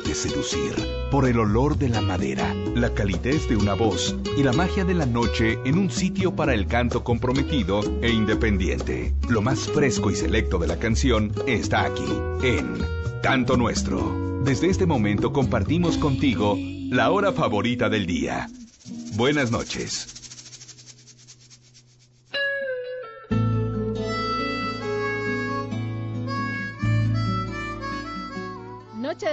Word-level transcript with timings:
Seducir 0.00 0.74
por 1.10 1.28
el 1.28 1.38
olor 1.38 1.76
de 1.76 1.90
la 1.90 2.00
madera, 2.00 2.54
la 2.74 2.94
calidez 2.94 3.46
de 3.48 3.56
una 3.56 3.74
voz 3.74 4.16
y 4.38 4.42
la 4.42 4.52
magia 4.52 4.84
de 4.84 4.94
la 4.94 5.04
noche 5.04 5.58
en 5.66 5.76
un 5.76 5.90
sitio 5.90 6.34
para 6.34 6.54
el 6.54 6.66
canto 6.66 7.04
comprometido 7.04 7.80
e 8.00 8.10
independiente. 8.10 9.12
Lo 9.28 9.42
más 9.42 9.60
fresco 9.68 10.10
y 10.10 10.16
selecto 10.16 10.58
de 10.58 10.66
la 10.66 10.78
canción 10.78 11.32
está 11.46 11.84
aquí, 11.84 12.06
en 12.42 12.78
Canto 13.22 13.58
Nuestro. 13.58 14.40
Desde 14.44 14.70
este 14.70 14.86
momento 14.86 15.32
compartimos 15.32 15.98
contigo 15.98 16.56
la 16.58 17.10
hora 17.10 17.32
favorita 17.32 17.90
del 17.90 18.06
día. 18.06 18.48
Buenas 19.14 19.50
noches. 19.50 20.21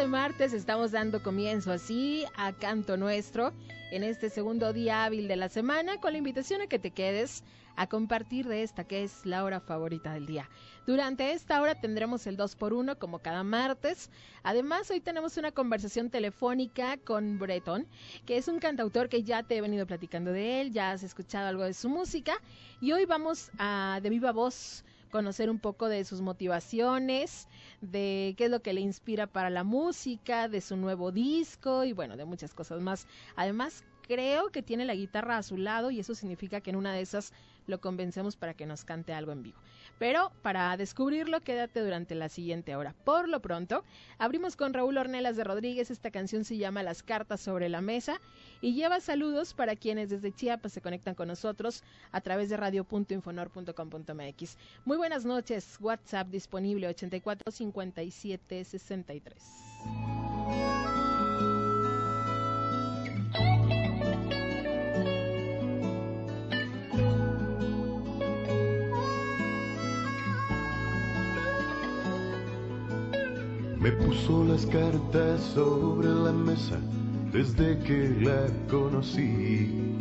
Martes 0.09 0.53
estamos 0.53 0.91
dando 0.91 1.21
comienzo 1.21 1.71
así 1.71 2.25
a 2.35 2.51
Canto 2.51 2.97
Nuestro 2.97 3.53
en 3.91 4.03
este 4.03 4.31
segundo 4.31 4.73
día 4.73 5.05
hábil 5.05 5.27
de 5.27 5.35
la 5.35 5.49
semana 5.49 5.99
con 5.99 6.13
la 6.13 6.17
invitación 6.17 6.61
a 6.61 6.67
que 6.67 6.79
te 6.79 6.89
quedes 6.89 7.43
a 7.75 7.85
compartir 7.85 8.47
de 8.47 8.63
esta 8.63 8.85
que 8.85 9.03
es 9.03 9.23
la 9.27 9.43
hora 9.43 9.59
favorita 9.59 10.11
del 10.11 10.25
día. 10.25 10.49
Durante 10.87 11.31
esta 11.33 11.61
hora 11.61 11.79
tendremos 11.79 12.25
el 12.25 12.37
2 12.37 12.55
por 12.55 12.73
1 12.73 12.97
como 12.97 13.19
cada 13.19 13.43
martes. 13.43 14.09
Además, 14.41 14.89
hoy 14.89 14.99
tenemos 14.99 15.37
una 15.37 15.51
conversación 15.51 16.09
telefónica 16.09 16.97
con 16.97 17.37
Breton, 17.37 17.87
que 18.25 18.37
es 18.37 18.47
un 18.47 18.57
cantautor 18.57 19.09
que 19.09 19.21
ya 19.21 19.43
te 19.43 19.57
he 19.57 19.61
venido 19.61 19.85
platicando 19.85 20.31
de 20.31 20.59
él, 20.59 20.71
ya 20.71 20.91
has 20.91 21.03
escuchado 21.03 21.47
algo 21.47 21.63
de 21.63 21.75
su 21.75 21.87
música 21.87 22.33
y 22.81 22.93
hoy 22.93 23.05
vamos 23.05 23.51
a 23.59 23.99
de 24.01 24.09
viva 24.09 24.31
voz 24.31 24.83
conocer 25.09 25.49
un 25.49 25.59
poco 25.59 25.89
de 25.89 26.05
sus 26.05 26.21
motivaciones, 26.21 27.47
de 27.81 28.35
qué 28.37 28.45
es 28.45 28.51
lo 28.51 28.61
que 28.61 28.73
le 28.73 28.81
inspira 28.81 29.27
para 29.27 29.49
la 29.49 29.63
música, 29.63 30.47
de 30.47 30.61
su 30.61 30.77
nuevo 30.77 31.11
disco 31.11 31.83
y 31.83 31.93
bueno, 31.93 32.17
de 32.17 32.25
muchas 32.25 32.53
cosas 32.53 32.81
más. 32.81 33.07
Además, 33.35 33.83
creo 34.09 34.49
que 34.49 34.63
tiene 34.63 34.85
la 34.85 34.95
guitarra 34.95 35.37
a 35.37 35.43
su 35.43 35.57
lado 35.57 35.91
y 35.91 35.99
eso 35.99 36.15
significa 36.15 36.61
que 36.61 36.71
en 36.71 36.75
una 36.75 36.93
de 36.93 37.01
esas 37.01 37.31
lo 37.67 37.79
convencemos 37.79 38.35
para 38.35 38.53
que 38.53 38.65
nos 38.65 38.83
cante 38.83 39.13
algo 39.13 39.31
en 39.31 39.43
vivo. 39.43 39.59
Pero 39.99 40.31
para 40.41 40.75
descubrirlo, 40.77 41.41
quédate 41.41 41.81
durante 41.81 42.15
la 42.15 42.29
siguiente 42.29 42.75
hora. 42.75 42.95
Por 43.03 43.29
lo 43.29 43.39
pronto, 43.41 43.83
abrimos 44.17 44.55
con 44.55 44.73
Raúl 44.73 44.97
Ornelas 44.97 45.35
de 45.35 45.43
Rodríguez. 45.43 45.91
Esta 45.91 46.09
canción 46.09 46.45
se 46.45 46.57
llama 46.57 46.81
Las 46.81 47.03
cartas 47.03 47.41
sobre 47.41 47.69
la 47.69 47.81
mesa 47.81 48.19
y 48.61 48.73
lleva 48.73 48.99
saludos 49.01 49.53
para 49.53 49.75
quienes 49.75 50.09
desde 50.09 50.31
Chiapas 50.31 50.73
se 50.73 50.81
conectan 50.81 51.13
con 51.15 51.27
nosotros 51.27 51.83
a 52.11 52.21
través 52.21 52.49
de 52.49 52.57
radio.infonor.com.mx. 52.57 54.57
Muy 54.85 54.97
buenas 54.97 55.25
noches. 55.25 55.77
WhatsApp 55.81 56.29
disponible 56.29 56.87
84 56.87 57.51
57 57.51 58.63
63. 58.63 59.43
Me 73.79 73.93
puso 73.93 74.43
las 74.43 74.65
cartas 74.65 75.39
sobre 75.55 76.09
la 76.09 76.33
mesa 76.33 76.77
desde 77.31 77.79
que 77.79 78.09
la 78.21 78.47
conocí. 78.69 79.95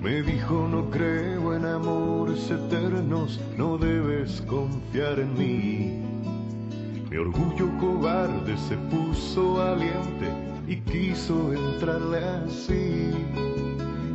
Me 0.00 0.22
dijo 0.22 0.68
no 0.70 0.88
creo 0.90 1.56
en 1.56 1.66
amores 1.66 2.48
eternos, 2.48 3.40
no 3.58 3.78
debes 3.78 4.40
confiar 4.42 5.18
en 5.18 5.36
mí. 5.36 6.04
Mi 7.10 7.16
orgullo 7.16 7.68
cobarde 7.80 8.56
se 8.68 8.76
puso 8.76 9.54
valiente 9.54 10.28
y 10.68 10.76
quiso 10.76 11.52
entrarle 11.52 12.18
así. 12.18 13.10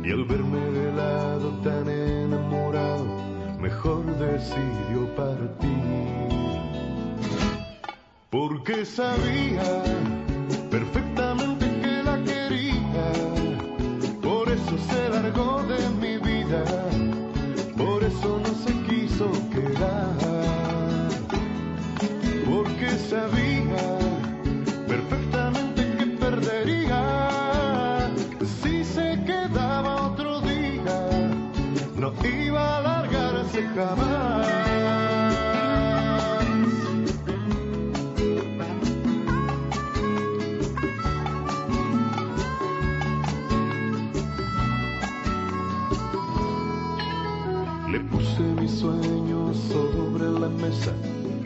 Y 0.02 0.10
al 0.10 0.24
verme 0.24 0.58
de 0.58 0.92
lado 0.94 1.50
tan 1.62 1.86
enamorado, 1.86 3.04
mejor 3.60 4.06
decidió 4.16 5.06
partir 5.16 6.29
porque 8.30 8.84
sabía 8.84 9.82
perfectamente 10.70 11.66
que 11.82 12.02
la 12.04 12.22
quería, 12.22 13.12
por 14.22 14.48
eso 14.48 14.78
se 14.88 15.08
largó 15.08 15.64
de 15.64 15.88
mi 16.00 16.16
vida, 16.18 16.62
por 17.76 18.04
eso 18.04 18.38
no 18.38 18.54
se 18.54 18.72
quiso 18.88 19.32
quedar, 19.50 20.14
porque 22.48 22.90
sabía 23.10 23.98
perfectamente 24.86 25.82
que 25.98 26.06
perdería. 26.06 28.08
Si 28.62 28.84
se 28.84 29.18
quedaba 29.24 30.12
otro 30.12 30.40
día, 30.42 31.10
no 31.96 32.12
iba 32.24 32.78
a 32.78 32.80
largarse 32.80 33.62
jamás. 33.74 34.39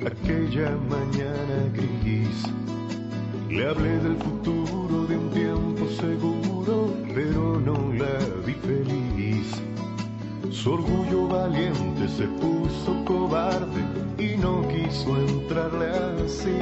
Aquella 0.06 0.70
mañana 0.88 1.56
gris. 1.72 2.44
Le 3.48 3.68
hablé 3.68 3.98
del 3.98 4.16
futuro 4.16 5.06
de 5.06 5.16
un 5.16 5.30
tiempo 5.30 5.88
seguro, 6.00 6.92
pero 7.14 7.60
no 7.60 7.92
la 7.94 8.18
vi 8.44 8.54
feliz. 8.54 9.48
Su 10.50 10.74
orgullo 10.74 11.28
valiente 11.28 12.08
se 12.08 12.26
puso 12.42 13.04
cobarde 13.04 13.82
y 14.18 14.36
no 14.36 14.66
quiso 14.68 15.16
entrarle 15.16 15.88
así. 16.24 16.58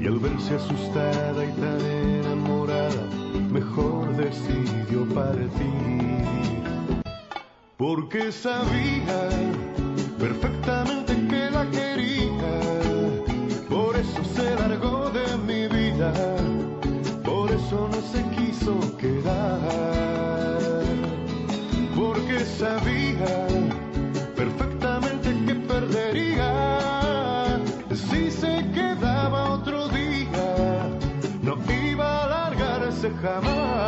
Y 0.00 0.06
al 0.06 0.18
verse 0.18 0.54
asustada 0.54 1.44
y 1.44 1.52
tan 1.52 1.80
enamorada, 1.80 3.08
mejor 3.50 4.16
decidió 4.16 5.06
partir 5.14 6.04
porque 7.76 8.32
sabía 8.32 9.28
perfectamente 10.24 11.12
que 11.28 11.50
la 11.50 11.70
quería, 11.70 12.54
por 13.68 13.94
eso 13.94 14.24
se 14.34 14.54
largó 14.56 15.10
de 15.10 15.26
mi 15.48 15.68
vida, 15.68 16.10
por 17.22 17.50
eso 17.50 17.90
no 17.92 18.00
se 18.12 18.22
quiso 18.34 18.72
quedar, 18.96 19.68
porque 21.94 22.40
sabía 22.40 23.32
perfectamente 24.34 25.28
que 25.46 25.54
perdería. 25.72 26.50
Si 27.90 28.30
se 28.30 28.64
quedaba 28.72 29.52
otro 29.58 29.88
día, 29.88 30.48
no 31.42 31.54
iba 31.70 32.24
a 32.24 32.28
largarse 32.28 33.10
jamás. 33.20 33.83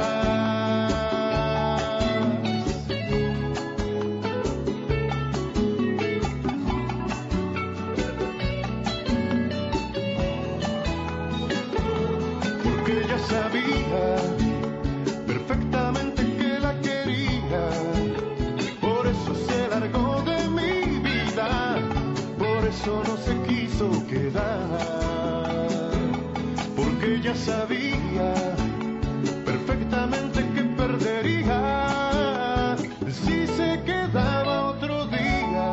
Porque 26.74 27.16
ella 27.16 27.34
sabía 27.34 28.33
perfectamente 29.45 30.41
que 30.54 30.63
perdería 30.63 31.59
si 33.10 33.47
se 33.47 33.83
quedaba 33.84 34.71
otro 34.71 35.07
día 35.07 35.68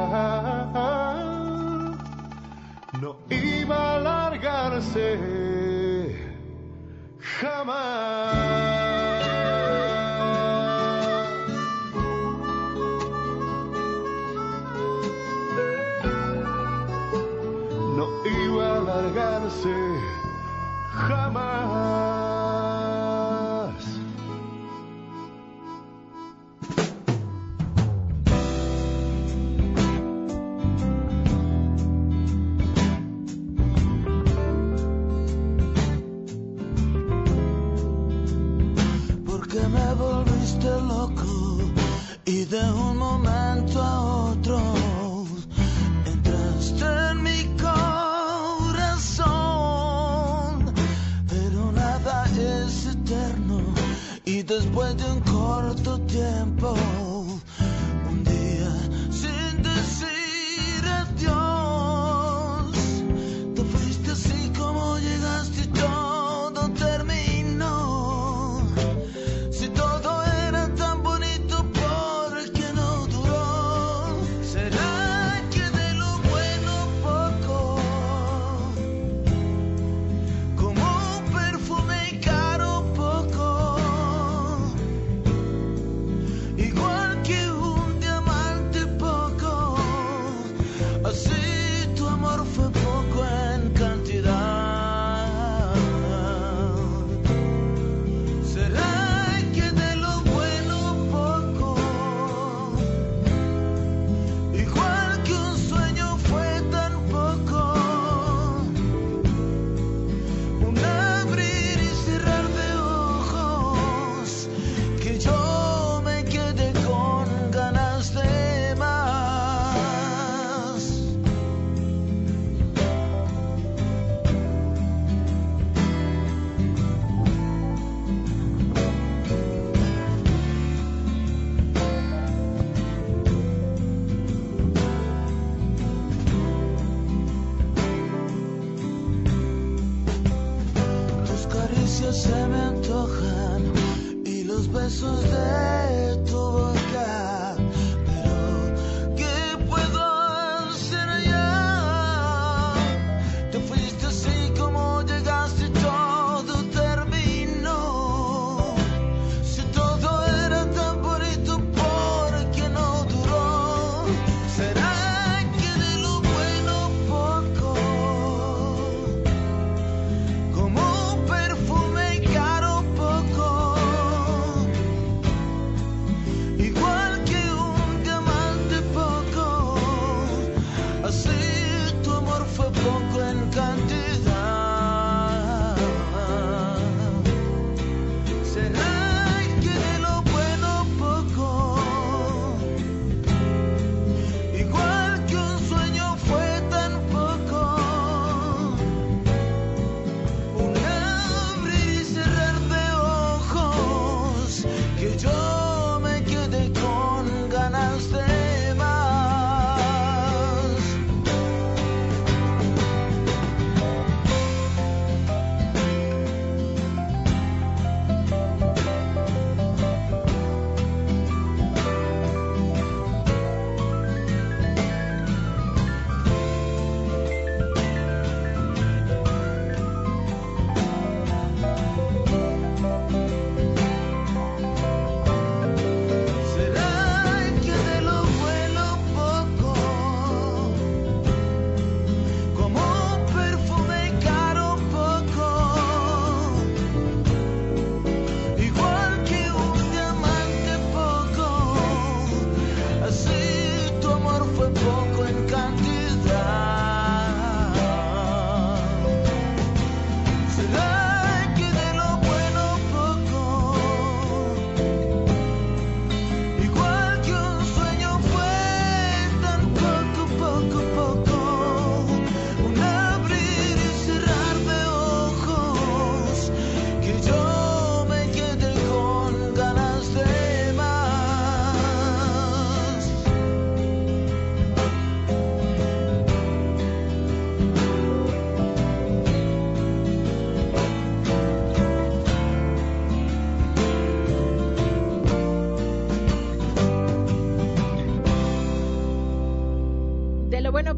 no 3.02 3.16
iba 3.30 3.96
a 3.96 4.00
largarse 4.00 5.18
jamás. 7.40 8.43
tiempo. 56.14 56.93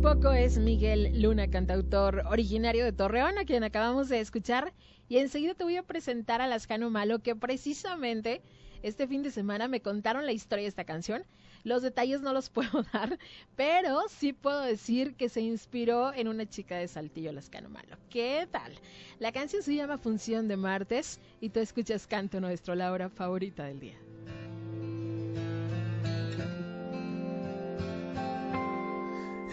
Tiempo 0.05 0.33
es 0.33 0.59
Miguel 0.59 1.19
Luna, 1.19 1.49
cantautor 1.49 2.25
originario 2.27 2.85
de 2.85 2.91
Torreón, 2.91 3.39
a 3.39 3.45
quien 3.45 3.63
acabamos 3.63 4.07
de 4.07 4.19
escuchar. 4.19 4.71
Y 5.09 5.17
enseguida 5.17 5.55
te 5.55 5.63
voy 5.63 5.77
a 5.77 5.83
presentar 5.83 6.41
a 6.41 6.47
Las 6.47 6.67
Jano 6.67 6.91
Malo, 6.91 7.23
que 7.23 7.35
precisamente 7.35 8.43
este 8.83 9.07
fin 9.07 9.23
de 9.23 9.31
semana 9.31 9.67
me 9.67 9.81
contaron 9.81 10.27
la 10.27 10.31
historia 10.31 10.61
de 10.61 10.69
esta 10.69 10.83
canción. 10.83 11.23
Los 11.63 11.81
detalles 11.81 12.21
no 12.21 12.33
los 12.33 12.49
puedo 12.51 12.83
dar, 12.93 13.17
pero 13.55 14.03
sí 14.07 14.31
puedo 14.31 14.61
decir 14.61 15.15
que 15.15 15.27
se 15.27 15.41
inspiró 15.41 16.13
en 16.13 16.27
una 16.27 16.47
chica 16.47 16.77
de 16.77 16.87
Saltillo, 16.87 17.31
Lascano 17.31 17.69
Malo. 17.69 17.97
¿Qué 18.11 18.47
tal? 18.51 18.73
La 19.17 19.31
canción 19.31 19.63
se 19.63 19.73
llama 19.73 19.97
Función 19.97 20.47
de 20.47 20.55
Martes 20.55 21.19
y 21.41 21.49
tú 21.49 21.61
escuchas 21.61 22.05
Canto 22.05 22.39
Nuestro, 22.39 22.75
la 22.75 22.91
hora 22.91 23.09
favorita 23.09 23.65
del 23.65 23.79
día. 23.79 23.97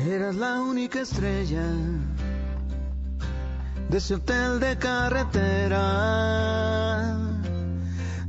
Eras 0.09 0.35
la 0.35 0.61
única 0.61 1.00
estrella 1.00 1.62
de 3.88 3.99
ese 3.99 4.16
hotel 4.16 4.59
de 4.59 4.76
carretera. 4.76 5.78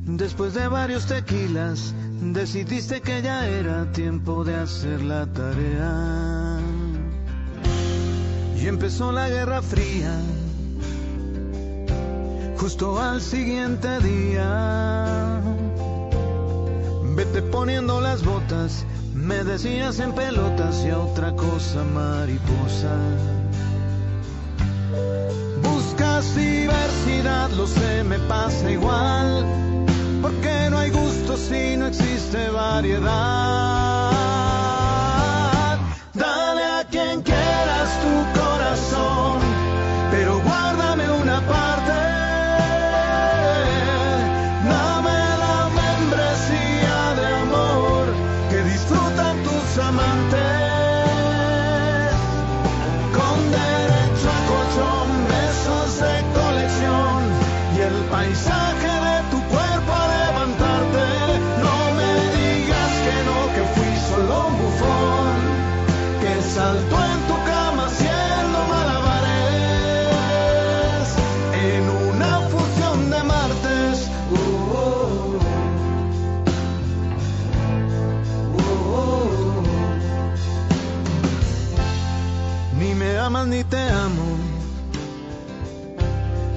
Después 0.05 0.53
de 0.53 0.67
varios 0.67 1.07
tequilas, 1.07 1.95
decidiste 2.21 3.01
que 3.01 3.23
ya 3.23 3.47
era 3.47 3.91
tiempo 3.91 4.43
de 4.43 4.55
hacer 4.55 5.01
la 5.01 5.25
tarea. 5.25 6.59
Y 8.55 8.67
empezó 8.67 9.11
la 9.11 9.27
Guerra 9.29 9.63
Fría, 9.63 10.15
justo 12.57 13.01
al 13.01 13.19
siguiente 13.19 13.99
día. 13.99 15.41
Vete 17.15 17.41
poniendo 17.41 17.99
las 17.99 18.23
botas, 18.23 18.85
me 19.33 19.43
decías 19.43 19.99
en 19.99 20.13
pelotas 20.13 20.85
y 20.85 20.91
otra 20.91 21.35
cosa 21.35 21.83
mariposa. 21.83 22.95
Buscas 25.61 26.35
diversidad, 26.35 27.49
lo 27.51 27.65
sé, 27.65 28.03
me 28.03 28.19
pasa 28.19 28.69
igual 28.69 29.45
porque 30.21 30.67
no 30.69 30.77
hay 30.77 30.91
gusto 30.91 31.37
si 31.37 31.75
no 31.77 31.87
existe 31.87 32.49
variedad. 32.49 33.11
Dale 36.13 36.63
a 36.79 36.83
quien 36.89 37.21
quieras 37.21 37.89
tu 38.03 38.32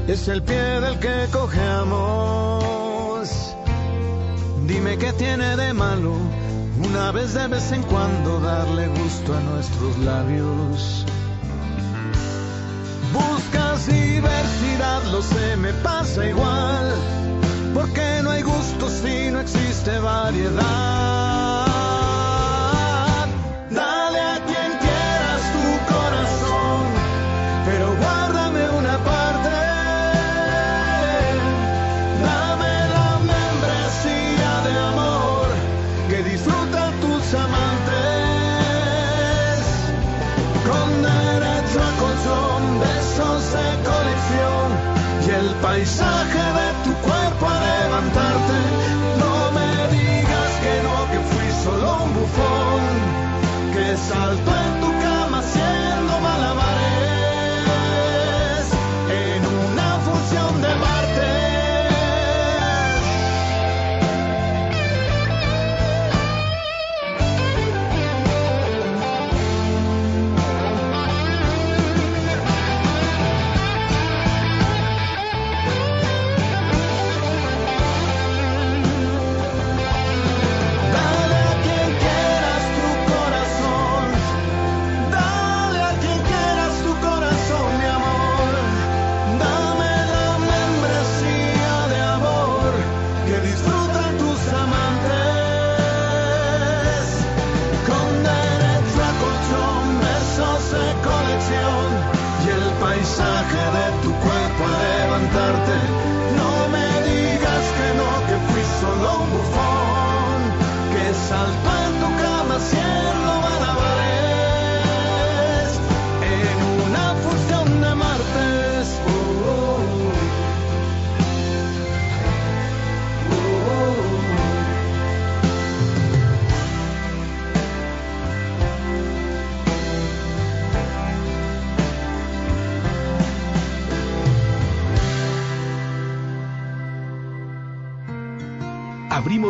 Es 0.08 0.28
el 0.28 0.42
pie 0.42 0.80
del 0.80 0.98
que 1.00 1.26
cojeamos. 1.32 3.28
Dime 4.66 4.96
qué 4.98 5.12
tiene 5.14 5.56
de 5.56 5.72
malo 5.72 6.14
una 6.78 7.10
vez 7.10 7.34
de 7.34 7.48
vez 7.48 7.72
en 7.72 7.82
cuando 7.82 8.38
darle 8.40 8.86
gusto 8.86 9.36
a 9.36 9.40
nuestros 9.40 9.98
labios. 9.98 11.04
Buscas 13.12 13.86
diversidad, 13.88 15.02
lo 15.10 15.22
sé, 15.22 15.56
me 15.56 15.72
pasa 15.72 16.24
igual. 16.24 16.94
Porque 17.74 18.20
no 18.22 18.30
hay 18.30 18.42
gusto 18.42 18.88
si 18.88 19.30
no 19.32 19.40
existe 19.40 19.98
variedad. 19.98 21.45
Y 45.78 46.45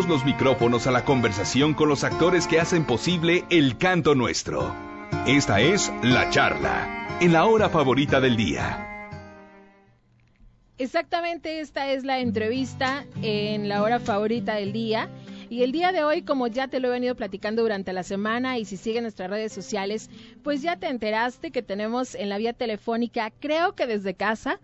Los 0.08 0.24
micrófonos 0.24 0.86
a 0.86 0.92
la 0.92 1.04
conversación 1.04 1.74
con 1.74 1.88
los 1.88 2.04
actores 2.04 2.46
que 2.46 2.60
hacen 2.60 2.84
posible 2.84 3.44
el 3.50 3.76
canto 3.76 4.14
nuestro. 4.14 4.72
Esta 5.26 5.60
es 5.60 5.92
La 6.00 6.30
Charla, 6.30 7.18
en 7.20 7.32
la 7.32 7.46
hora 7.46 7.68
favorita 7.68 8.20
del 8.20 8.36
día. 8.36 9.10
Exactamente, 10.78 11.58
esta 11.58 11.90
es 11.90 12.04
la 12.04 12.20
entrevista 12.20 13.04
en 13.20 13.68
la 13.68 13.82
hora 13.82 13.98
favorita 13.98 14.54
del 14.54 14.72
día. 14.72 15.08
Y 15.48 15.62
el 15.62 15.70
día 15.70 15.92
de 15.92 16.02
hoy, 16.02 16.22
como 16.22 16.48
ya 16.48 16.66
te 16.66 16.80
lo 16.80 16.88
he 16.88 16.90
venido 16.90 17.14
platicando 17.14 17.62
durante 17.62 17.92
la 17.92 18.02
semana 18.02 18.58
y 18.58 18.64
si 18.64 18.76
siguen 18.76 19.04
nuestras 19.04 19.30
redes 19.30 19.52
sociales, 19.52 20.10
pues 20.42 20.60
ya 20.60 20.76
te 20.76 20.88
enteraste 20.88 21.52
que 21.52 21.62
tenemos 21.62 22.16
en 22.16 22.28
la 22.28 22.38
vía 22.38 22.52
telefónica, 22.52 23.30
creo 23.38 23.74
que 23.76 23.86
desde 23.86 24.14
casa, 24.14 24.58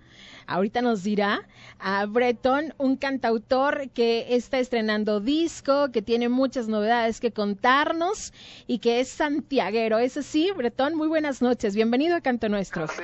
ahorita 0.48 0.82
nos 0.82 1.04
dirá, 1.04 1.46
a 1.78 2.06
Breton, 2.06 2.74
un 2.78 2.96
cantautor 2.96 3.90
que 3.90 4.34
está 4.34 4.58
estrenando 4.58 5.20
disco, 5.20 5.92
que 5.92 6.02
tiene 6.02 6.28
muchas 6.28 6.66
novedades 6.66 7.20
que 7.20 7.30
contarnos 7.30 8.32
y 8.66 8.80
que 8.80 8.98
es 8.98 9.08
santiaguero. 9.08 9.98
¿Es 9.98 10.16
así, 10.16 10.50
Breton? 10.50 10.96
Muy 10.96 11.06
buenas 11.06 11.42
noches. 11.42 11.76
Bienvenido 11.76 12.16
a 12.16 12.20
Canto 12.20 12.48
Nuestro. 12.48 12.88
Sí, 12.88 13.02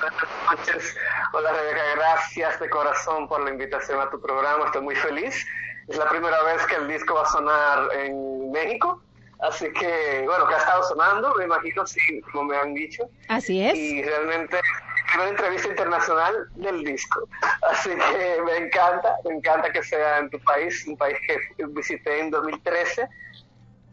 buenas 0.00 0.58
noches. 0.58 0.96
Hola 1.32 1.52
Rebeca, 1.52 1.82
gracias 1.96 2.58
de 2.58 2.68
corazón 2.68 3.28
por 3.28 3.44
la 3.44 3.50
invitación 3.50 4.00
a 4.00 4.10
tu 4.10 4.20
programa. 4.20 4.66
Estoy 4.66 4.82
muy 4.82 4.96
feliz. 4.96 5.46
Es 5.88 5.96
la 5.96 6.08
primera 6.08 6.42
vez 6.44 6.64
que 6.66 6.76
el 6.76 6.88
disco 6.88 7.14
va 7.14 7.22
a 7.22 7.26
sonar 7.26 7.88
en 7.96 8.50
México. 8.50 9.02
Así 9.40 9.72
que, 9.72 10.22
bueno, 10.24 10.46
que 10.46 10.54
ha 10.54 10.58
estado 10.58 10.84
sonando, 10.84 11.34
me 11.34 11.44
imagino, 11.44 11.84
sí, 11.84 12.20
como 12.30 12.44
me 12.44 12.56
han 12.56 12.74
dicho. 12.74 13.08
Así 13.26 13.60
es. 13.60 13.74
Y 13.76 14.02
realmente, 14.02 14.60
primera 15.10 15.30
entrevista 15.30 15.68
internacional 15.68 16.48
del 16.54 16.84
disco. 16.84 17.28
Así 17.68 17.90
que 17.90 18.42
me 18.44 18.56
encanta, 18.58 19.16
me 19.24 19.34
encanta 19.34 19.72
que 19.72 19.82
sea 19.82 20.18
en 20.18 20.30
tu 20.30 20.38
país, 20.40 20.86
un 20.86 20.96
país 20.96 21.18
que 21.26 21.66
visité 21.66 22.20
en 22.20 22.30
2013 22.30 23.08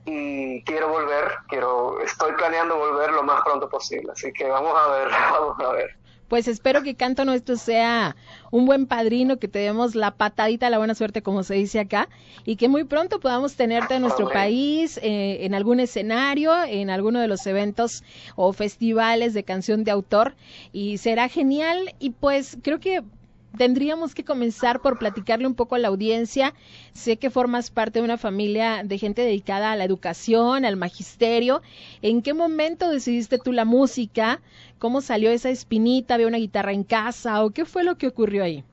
y 0.05 0.63
quiero 0.63 0.89
volver, 0.89 1.31
quiero, 1.47 1.99
estoy 2.01 2.33
planeando 2.33 2.77
volver 2.77 3.11
lo 3.11 3.23
más 3.23 3.41
pronto 3.43 3.69
posible. 3.69 4.11
Así 4.11 4.31
que 4.31 4.47
vamos 4.47 4.73
a 4.77 4.87
ver, 4.91 5.09
vamos 5.31 5.59
a 5.59 5.71
ver. 5.73 5.95
Pues 6.27 6.47
espero 6.47 6.83
que 6.83 6.95
Canto 6.95 7.25
Nuestro 7.25 7.55
sea 7.55 8.15
un 8.51 8.65
buen 8.65 8.85
padrino, 8.85 9.37
que 9.37 9.47
te 9.47 9.59
demos 9.59 9.95
la 9.95 10.11
patadita, 10.11 10.69
la 10.69 10.77
buena 10.77 10.95
suerte, 10.95 11.21
como 11.21 11.43
se 11.43 11.55
dice 11.55 11.79
acá, 11.79 12.09
y 12.45 12.55
que 12.55 12.69
muy 12.69 12.83
pronto 12.83 13.19
podamos 13.19 13.55
tenerte 13.55 13.95
en 13.95 14.01
nuestro 14.01 14.29
país, 14.29 14.99
eh, 15.01 15.45
en 15.45 15.53
algún 15.53 15.79
escenario, 15.79 16.53
en 16.63 16.89
alguno 16.89 17.19
de 17.19 17.27
los 17.27 17.45
eventos 17.47 18.03
o 18.35 18.53
festivales 18.53 19.33
de 19.33 19.43
canción 19.43 19.83
de 19.83 19.91
autor, 19.91 20.35
y 20.73 20.97
será 20.97 21.29
genial. 21.29 21.95
Y 21.99 22.11
pues 22.11 22.57
creo 22.61 22.79
que 22.79 23.03
tendríamos 23.57 24.15
que 24.15 24.23
comenzar 24.23 24.81
por 24.81 24.97
platicarle 24.97 25.47
un 25.47 25.55
poco 25.55 25.75
a 25.75 25.79
la 25.79 25.87
audiencia. 25.87 26.53
Sé 26.93 27.17
que 27.17 27.29
formas 27.29 27.71
parte 27.71 27.99
de 27.99 28.05
una 28.05 28.17
familia 28.17 28.81
de 28.83 28.97
gente 28.97 29.21
dedicada 29.21 29.71
a 29.71 29.75
la 29.75 29.85
educación, 29.85 30.65
al 30.65 30.77
magisterio. 30.77 31.61
¿En 32.01 32.21
qué 32.21 32.33
momento 32.33 32.89
decidiste 32.89 33.37
tú 33.37 33.51
la 33.51 33.65
música? 33.65 34.41
¿Cómo 34.77 35.01
salió 35.01 35.31
esa 35.31 35.49
espinita? 35.49 36.15
¿Había 36.15 36.27
una 36.27 36.37
guitarra 36.37 36.71
en 36.71 36.83
casa? 36.83 37.43
¿O 37.43 37.51
qué 37.51 37.65
fue 37.65 37.83
lo 37.83 37.97
que 37.97 38.07
ocurrió 38.07 38.43
ahí? 38.43 38.63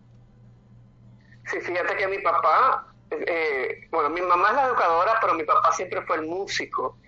Sí, 1.47 1.61
fíjate 1.61 1.97
que 1.97 2.09
mi 2.09 2.18
papá, 2.18 2.92
eh, 3.11 3.88
bueno, 3.90 4.11
mi 4.11 4.21
mamá 4.21 4.50
es 4.50 4.56
la 4.56 4.66
educadora, 4.66 5.12
pero 5.21 5.35
mi 5.35 5.45
papá 5.45 5.73
siempre 5.73 6.02
fue 6.02 6.16
el 6.16 6.26
músico. 6.26 6.99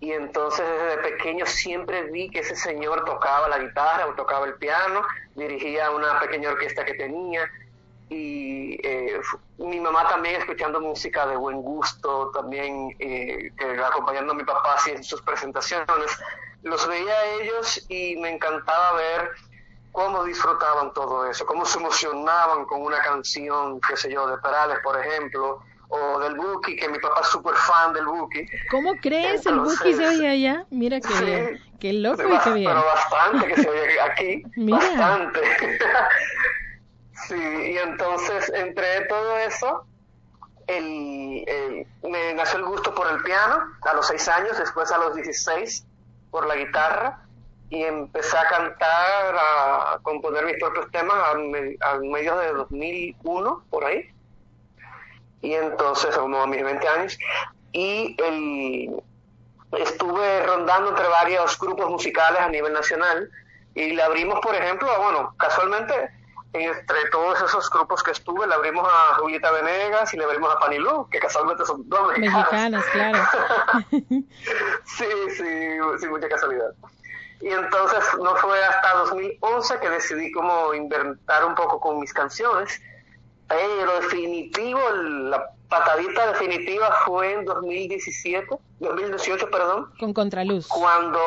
Y 0.00 0.12
entonces 0.12 0.66
desde 0.66 1.02
pequeño 1.02 1.44
siempre 1.44 2.04
vi 2.04 2.30
que 2.30 2.40
ese 2.40 2.56
señor 2.56 3.04
tocaba 3.04 3.48
la 3.48 3.58
guitarra 3.58 4.06
o 4.06 4.14
tocaba 4.14 4.46
el 4.46 4.54
piano, 4.54 5.02
dirigía 5.34 5.90
una 5.90 6.18
pequeña 6.18 6.48
orquesta 6.50 6.84
que 6.84 6.94
tenía. 6.94 7.48
Y 8.08 8.80
eh, 8.82 9.20
mi 9.58 9.78
mamá 9.78 10.08
también 10.08 10.36
escuchando 10.36 10.80
música 10.80 11.26
de 11.26 11.36
buen 11.36 11.60
gusto, 11.62 12.30
también 12.32 12.96
eh, 12.98 13.52
acompañando 13.86 14.32
a 14.32 14.36
mi 14.36 14.42
papá 14.42 14.74
así 14.74 14.90
en 14.90 15.04
sus 15.04 15.20
presentaciones. 15.20 16.18
Los 16.62 16.88
veía 16.88 17.12
a 17.12 17.24
ellos 17.42 17.84
y 17.88 18.16
me 18.16 18.30
encantaba 18.30 18.94
ver 18.94 19.30
cómo 19.92 20.24
disfrutaban 20.24 20.92
todo 20.94 21.26
eso, 21.26 21.44
cómo 21.44 21.64
se 21.66 21.78
emocionaban 21.78 22.64
con 22.64 22.82
una 22.82 23.00
canción, 23.00 23.80
qué 23.80 23.96
sé 23.96 24.10
yo, 24.10 24.26
de 24.26 24.38
Perales, 24.38 24.78
por 24.82 24.98
ejemplo, 24.98 25.62
o 25.90 26.20
del 26.20 26.36
Buki, 26.36 26.76
que 26.76 26.88
mi 26.88 26.98
papá 26.98 27.20
es 27.20 27.28
súper 27.28 27.54
fan 27.54 27.92
del 27.92 28.06
Buki. 28.06 28.46
¿Cómo 28.70 28.94
crees? 28.96 29.44
el 29.44 29.58
Buki 29.58 29.92
se 29.92 30.06
oye 30.06 30.28
allá. 30.28 30.64
Mira 30.70 31.00
qué 31.00 31.24
bien. 31.24 31.60
Qué 31.80 31.92
loco 31.92 32.22
y 32.22 32.38
qué 32.38 32.50
bien. 32.52 32.70
Pero 32.70 32.84
bastante 32.84 33.46
que 33.48 33.62
se 33.62 33.68
oye 33.68 34.00
aquí. 34.00 34.42
Bastante. 34.56 35.40
sí, 37.28 37.34
y 37.34 37.76
entonces, 37.76 38.52
entre 38.54 39.06
todo 39.06 39.36
eso, 39.38 39.84
el, 40.68 41.86
me 42.02 42.34
nació 42.34 42.60
el 42.60 42.66
gusto 42.66 42.94
por 42.94 43.10
el 43.10 43.22
piano 43.22 43.64
a 43.82 43.94
los 43.94 44.06
seis 44.06 44.28
años, 44.28 44.56
después 44.58 44.92
a 44.92 44.98
los 44.98 45.16
16 45.16 45.86
por 46.30 46.46
la 46.46 46.54
guitarra 46.54 47.24
y 47.68 47.82
empecé 47.82 48.36
a 48.36 48.46
cantar, 48.46 49.36
a 49.36 49.98
componer 50.02 50.44
mis 50.44 50.58
propios 50.58 50.88
temas 50.92 51.16
a, 51.16 51.90
a 51.90 51.98
mediados 51.98 52.42
de 52.42 52.52
2001, 52.52 53.64
por 53.70 53.84
ahí 53.84 54.12
y 55.42 55.54
entonces, 55.54 56.16
como 56.16 56.42
a 56.42 56.46
mis 56.46 56.62
20 56.62 56.88
años, 56.88 57.18
y 57.72 58.16
el, 58.22 59.02
estuve 59.78 60.46
rondando 60.46 60.90
entre 60.90 61.08
varios 61.08 61.58
grupos 61.58 61.88
musicales 61.88 62.40
a 62.40 62.48
nivel 62.48 62.72
nacional 62.72 63.30
y 63.74 63.92
le 63.92 64.02
abrimos, 64.02 64.40
por 64.40 64.54
ejemplo, 64.54 64.88
bueno, 65.00 65.34
casualmente, 65.38 66.10
entre 66.52 67.08
todos 67.12 67.40
esos 67.40 67.70
grupos 67.70 68.02
que 68.02 68.10
estuve, 68.10 68.46
le 68.46 68.54
abrimos 68.54 68.86
a 68.86 69.14
Julieta 69.14 69.52
Venegas 69.52 70.12
y 70.12 70.16
le 70.16 70.24
abrimos 70.24 70.52
a 70.54 70.58
Panilú, 70.58 71.08
que 71.08 71.20
casualmente 71.20 71.64
son 71.64 71.88
dos 71.88 72.18
mexicanas. 72.18 72.84
claro. 72.86 73.18
sí, 73.90 75.06
sí, 75.36 75.78
sí, 76.00 76.06
mucha 76.08 76.28
casualidad. 76.28 76.74
Y 77.40 77.48
entonces 77.48 78.04
no 78.20 78.36
fue 78.36 78.62
hasta 78.62 78.92
2011 78.94 79.78
que 79.78 79.88
decidí 79.88 80.32
como 80.32 80.74
inventar 80.74 81.44
un 81.44 81.54
poco 81.54 81.80
con 81.80 82.00
mis 82.00 82.12
canciones 82.12 82.82
lo 83.84 84.00
definitivo, 84.00 84.80
la 84.90 85.50
patadita 85.68 86.28
definitiva 86.28 86.90
fue 87.04 87.32
en 87.32 87.44
2017, 87.44 88.46
2018, 88.78 89.50
perdón. 89.50 89.92
Con 89.98 90.12
Contraluz. 90.12 90.66
Cuando, 90.68 91.20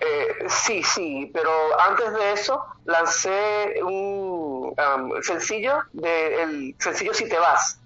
eh, 0.00 0.46
sí, 0.48 0.82
sí, 0.82 1.30
pero 1.32 1.50
antes 1.80 2.12
de 2.12 2.32
eso 2.32 2.64
lancé 2.84 3.80
un 3.82 4.74
sencillo, 5.22 5.82
de, 5.92 6.42
el 6.42 6.76
sencillo 6.78 7.14
Si 7.14 7.28
te 7.28 7.38
vas. 7.38 7.78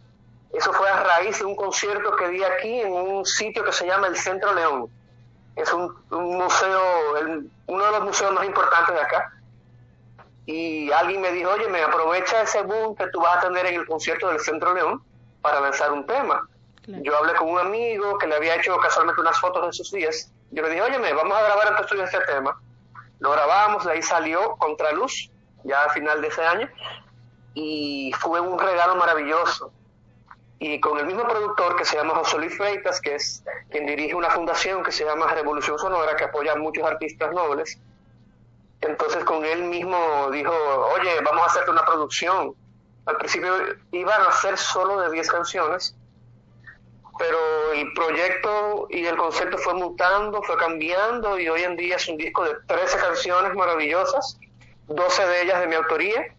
Eso 0.53 0.73
fue 0.73 0.89
a 0.89 1.03
raíz 1.03 1.41
de 1.41 1.47
un 1.47 1.57
concierto 1.57 2.15
que 2.15 2.29
di 2.29 2.45
aquí 2.45 2.81
en 2.81 2.93
un 2.93 3.27
sitio 3.27 3.65
que 3.65 3.73
se 3.73 3.87
llama 3.87 4.07
el 4.07 4.17
Centro 4.17 4.55
León. 4.55 4.89
Es 5.57 5.73
un, 5.73 5.93
museo, 6.11 6.81
uno 7.67 7.85
de 7.85 7.91
los 7.91 8.05
museos 8.05 8.33
más 8.33 8.45
importantes 8.45 8.95
de 8.95 9.01
acá 9.01 9.34
y 10.47 10.93
alguien 10.93 11.21
me 11.23 11.33
dijo, 11.33 11.51
oye, 11.51 11.69
me 11.69 11.83
aprovecha 11.83 12.43
ese 12.43 12.63
boom 12.63 12.95
que 12.95 13.07
tú 13.09 13.21
vas 13.21 13.39
a 13.39 13.49
tener 13.49 13.67
en 13.67 13.77
el 13.77 13.87
concierto 13.87 14.29
del 14.29 14.41
Centro 14.41 14.75
León 14.75 15.03
para 15.41 15.61
lanzar 15.61 15.93
un 15.93 16.05
tema. 16.07 16.49
Yo 16.87 17.17
hablé 17.17 17.35
con 17.35 17.49
un 17.49 17.59
amigo 17.59 18.19
que 18.19 18.27
le 18.27 18.35
había 18.35 18.57
hecho 18.57 18.77
casualmente 18.77 19.21
unas 19.21 19.41
fotos 19.41 19.67
de 19.67 19.73
sus 19.73 19.91
días. 19.91 20.31
Yo 20.51 20.63
le 20.63 20.69
dije, 20.71 20.83
oye, 20.83 20.99
vamos 21.15 21.37
a 21.37 21.43
grabar 21.43 21.69
en 21.69 21.77
tu 21.77 21.83
estudio 21.83 22.05
este 22.05 22.21
tema. 22.21 22.61
Lo 23.21 23.31
grabamos, 23.31 23.85
de 23.87 23.93
ahí 23.93 24.03
salió 24.03 24.57
Contraluz, 24.57 25.31
ya 25.63 25.83
a 25.83 25.89
final 25.91 26.21
de 26.21 26.29
ese 26.29 26.45
año, 26.45 26.69
y 27.55 28.13
fue 28.21 28.41
un 28.41 28.59
regalo 28.59 28.97
maravilloso. 28.97 29.73
Y 30.59 30.79
con 30.81 30.99
el 30.99 31.07
mismo 31.07 31.25
productor 31.25 31.77
que 31.77 31.87
se 31.87 31.97
llama 31.97 32.15
José 32.17 32.39
Luis 32.39 32.57
Freitas, 32.57 33.01
que 33.01 33.15
es 33.15 33.43
quien 33.71 33.87
dirige 33.87 34.15
una 34.15 34.31
fundación 34.31 34.83
que 34.83 34.93
se 34.93 35.05
llama 35.05 35.27
Revolución 35.29 35.79
Sonora, 35.79 36.17
que 36.17 36.25
apoya 36.25 36.53
a 36.53 36.57
muchos 36.57 36.85
artistas 36.85 37.33
nobles, 37.33 37.81
entonces 38.87 39.25
con 39.25 39.45
él 39.45 39.65
mismo 39.65 40.31
dijo, 40.31 40.53
oye, 40.53 41.21
vamos 41.25 41.43
a 41.43 41.47
hacerte 41.47 41.71
una 41.71 41.85
producción. 41.85 42.55
Al 43.07 43.17
principio 43.17 43.53
iban 43.93 44.21
a 44.23 44.33
ser 44.33 44.57
solo 44.57 45.01
de 45.01 45.11
10 45.11 45.31
canciones, 45.31 45.97
pero 47.19 47.39
el 47.73 47.93
proyecto 47.93 48.87
y 48.91 49.05
el 49.07 49.17
concepto 49.17 49.59
fue 49.59 49.75
mutando, 49.75 50.43
fue 50.43 50.57
cambiando 50.57 51.39
y 51.39 51.49
hoy 51.49 51.63
en 51.63 51.77
día 51.77 51.97
es 51.97 52.09
un 52.09 52.17
disco 52.17 52.45
de 52.45 52.55
13 52.67 52.99
canciones 52.99 53.55
maravillosas, 53.55 54.39
12 54.89 55.27
de 55.27 55.43
ellas 55.43 55.61
de 55.61 55.67
mi 55.67 55.75
autoría. 55.75 56.35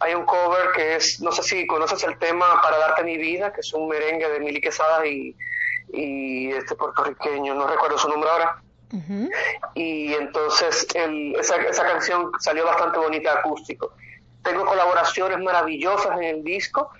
Hay 0.00 0.14
un 0.14 0.24
cover 0.24 0.72
que 0.74 0.96
es, 0.96 1.20
no 1.20 1.30
sé 1.30 1.44
si 1.44 1.64
conoces 1.64 2.02
el 2.02 2.18
tema 2.18 2.60
Para 2.60 2.76
darte 2.78 3.04
mi 3.04 3.16
vida, 3.18 3.52
que 3.52 3.60
es 3.60 3.72
un 3.72 3.88
merengue 3.88 4.28
de 4.28 4.40
Mili 4.40 4.60
Quesada 4.60 5.06
y, 5.06 5.36
y 5.92 6.50
este 6.50 6.74
puertorriqueño, 6.74 7.54
no 7.54 7.68
recuerdo 7.68 7.98
su 7.98 8.08
nombre 8.08 8.28
ahora 8.28 8.62
y 9.74 10.12
entonces 10.14 10.86
esa, 10.94 11.56
esa 11.56 11.84
canción 11.84 12.30
salió 12.40 12.66
bastante 12.66 12.98
bonita 12.98 13.32
acústico. 13.32 13.92
Tengo 14.42 14.64
colaboraciones 14.66 15.38
maravillosas 15.38 16.16
en 16.18 16.24
el 16.24 16.44
disco 16.44 16.90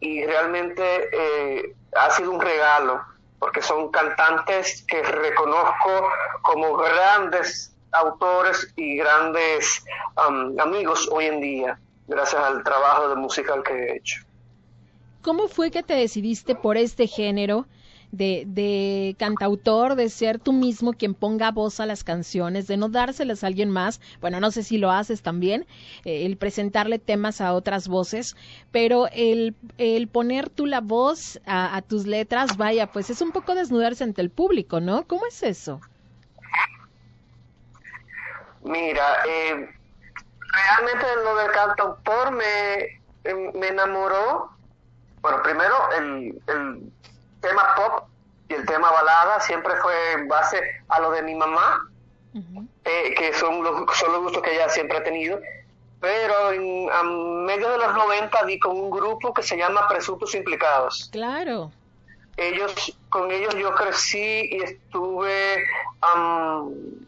y 0.00 0.24
realmente 0.24 1.08
eh, 1.12 1.74
ha 1.94 2.10
sido 2.10 2.32
un 2.32 2.40
regalo, 2.40 3.02
porque 3.38 3.62
son 3.62 3.90
cantantes 3.90 4.84
que 4.88 5.02
reconozco 5.02 6.08
como 6.42 6.76
grandes 6.76 7.74
autores 7.92 8.72
y 8.76 8.96
grandes 8.96 9.84
um, 10.28 10.58
amigos 10.60 11.08
hoy 11.10 11.26
en 11.26 11.40
día, 11.40 11.78
gracias 12.06 12.42
al 12.42 12.62
trabajo 12.62 13.08
de 13.08 13.16
musical 13.16 13.62
que 13.62 13.72
he 13.72 13.96
hecho. 13.96 14.22
¿Cómo 15.22 15.48
fue 15.48 15.70
que 15.70 15.82
te 15.82 15.94
decidiste 15.94 16.54
por 16.54 16.76
este 16.76 17.06
género? 17.06 17.66
De, 18.12 18.44
de 18.46 19.16
cantautor, 19.18 19.94
de 19.94 20.08
ser 20.08 20.38
tú 20.38 20.52
mismo 20.52 20.92
quien 20.92 21.14
ponga 21.14 21.50
voz 21.50 21.80
a 21.80 21.86
las 21.86 22.04
canciones, 22.04 22.66
de 22.66 22.76
no 22.76 22.88
dárselas 22.88 23.44
a 23.44 23.48
alguien 23.48 23.70
más, 23.70 24.00
bueno, 24.20 24.40
no 24.40 24.50
sé 24.50 24.62
si 24.62 24.78
lo 24.78 24.90
haces 24.90 25.22
también, 25.22 25.66
eh, 26.04 26.26
el 26.26 26.36
presentarle 26.36 26.98
temas 26.98 27.40
a 27.40 27.52
otras 27.52 27.88
voces, 27.88 28.36
pero 28.70 29.08
el, 29.12 29.54
el 29.78 30.08
poner 30.08 30.48
tú 30.48 30.66
la 30.66 30.80
voz 30.80 31.40
a, 31.46 31.82
tus 31.82 32.06
letras, 32.06 32.56
vaya, 32.56 32.86
pues 32.86 33.10
es 33.10 33.20
un 33.20 33.32
poco 33.32 33.54
desnudarse 33.54 34.04
ante 34.04 34.22
el 34.22 34.30
público, 34.30 34.80
¿no? 34.80 35.06
¿Cómo 35.06 35.26
es 35.26 35.42
eso? 35.42 35.80
Mira, 38.62 39.04
eh, 39.28 39.68
realmente 40.52 41.06
lo 41.22 41.36
del 41.36 41.50
cantautor 41.52 42.32
me, 42.32 43.00
em, 43.24 43.52
me 43.54 43.68
enamoró. 43.68 44.50
Bueno, 45.20 45.42
primero 45.42 45.74
el 45.98 46.90
tema 47.40 47.74
pop 47.74 48.08
y 48.48 48.54
el 48.54 48.66
tema 48.66 48.90
balada 48.90 49.40
siempre 49.40 49.74
fue 49.76 50.12
en 50.12 50.28
base 50.28 50.60
a 50.88 51.00
lo 51.00 51.10
de 51.10 51.22
mi 51.22 51.34
mamá, 51.34 51.88
eh, 52.84 53.14
que 53.16 53.32
son 53.34 53.62
los, 53.62 53.96
son 53.96 54.12
los 54.12 54.22
gustos 54.22 54.42
que 54.42 54.54
ella 54.54 54.68
siempre 54.68 54.98
ha 54.98 55.04
tenido. 55.04 55.40
Pero 56.00 56.52
en, 56.52 56.90
a 56.92 57.02
medio 57.02 57.70
de 57.70 57.78
los 57.78 57.94
90 57.94 58.44
di 58.44 58.58
con 58.58 58.76
un 58.76 58.90
grupo 58.90 59.32
que 59.32 59.42
se 59.42 59.56
llama 59.56 59.88
Presuntos 59.88 60.34
Implicados. 60.34 61.08
Claro. 61.10 61.72
Ellos, 62.36 62.98
con 63.08 63.30
ellos 63.30 63.54
yo 63.54 63.74
crecí 63.74 64.48
y 64.50 64.62
estuve, 64.62 65.64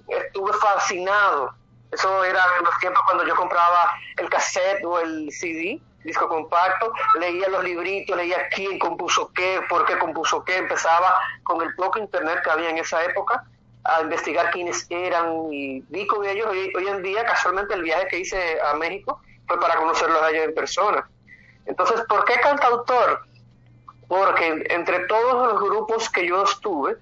estuve 0.08 0.52
fascinado. 0.54 1.52
Eso 1.92 2.24
era 2.24 2.40
en 2.58 2.64
los 2.64 2.78
tiempos 2.78 3.02
cuando 3.04 3.26
yo 3.26 3.36
compraba 3.36 3.92
el 4.16 4.28
cassette 4.30 4.84
o 4.84 4.98
el 4.98 5.30
CD 5.30 5.80
disco 6.04 6.28
compacto, 6.28 6.92
leía 7.18 7.48
los 7.48 7.64
libritos, 7.64 8.16
leía 8.16 8.48
quién 8.48 8.78
compuso 8.78 9.30
qué, 9.34 9.60
por 9.68 9.84
qué 9.84 9.98
compuso 9.98 10.44
qué, 10.44 10.56
empezaba 10.56 11.14
con 11.42 11.60
el 11.62 11.74
poco 11.74 11.98
internet 11.98 12.40
que 12.42 12.50
había 12.50 12.70
en 12.70 12.78
esa 12.78 13.02
época 13.04 13.44
a 13.84 14.02
investigar 14.02 14.50
quiénes 14.50 14.86
eran 14.90 15.52
y 15.52 15.80
vi 15.88 16.06
con 16.06 16.24
ellos 16.24 16.46
hoy, 16.48 16.72
en 16.88 17.02
día, 17.02 17.24
casualmente 17.24 17.74
el 17.74 17.82
viaje 17.82 18.06
que 18.08 18.18
hice 18.20 18.60
a 18.60 18.74
México 18.74 19.20
fue 19.46 19.58
para 19.60 19.76
conocerlos 19.76 20.22
a 20.22 20.30
ellos 20.30 20.44
en 20.44 20.54
persona. 20.54 21.08
Entonces, 21.66 22.02
¿por 22.08 22.24
qué 22.24 22.34
cantautor? 22.40 23.22
Porque 24.06 24.64
entre 24.70 25.00
todos 25.06 25.52
los 25.52 25.62
grupos 25.62 26.08
que 26.10 26.26
yo 26.26 26.42
estuve, 26.42 26.96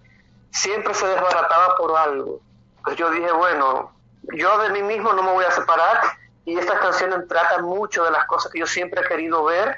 siempre 0.51 0.95
se 0.95 1.07
desbarataba 1.07 1.77
por 1.77 1.97
algo. 1.97 2.41
Pues 2.85 2.97
yo 2.97 3.11
dije, 3.11 3.31
bueno, 3.33 3.93
yo 4.35 4.59
de 4.59 4.71
mí 4.71 4.83
mismo 4.83 5.13
no 5.13 5.23
me 5.23 5.33
voy 5.33 5.45
a 5.45 5.51
separar 5.51 6.01
y 6.47 6.57
estas 6.57 6.81
canciones 6.81 7.27
tratan 7.29 7.65
mucho 7.65 8.05
de 8.05 8.13
las 8.13 8.25
cosas 8.27 8.51
que 8.53 8.61
yo 8.61 8.67
siempre 8.67 9.03
he 9.03 9.09
querido 9.09 9.45
ver 9.45 9.77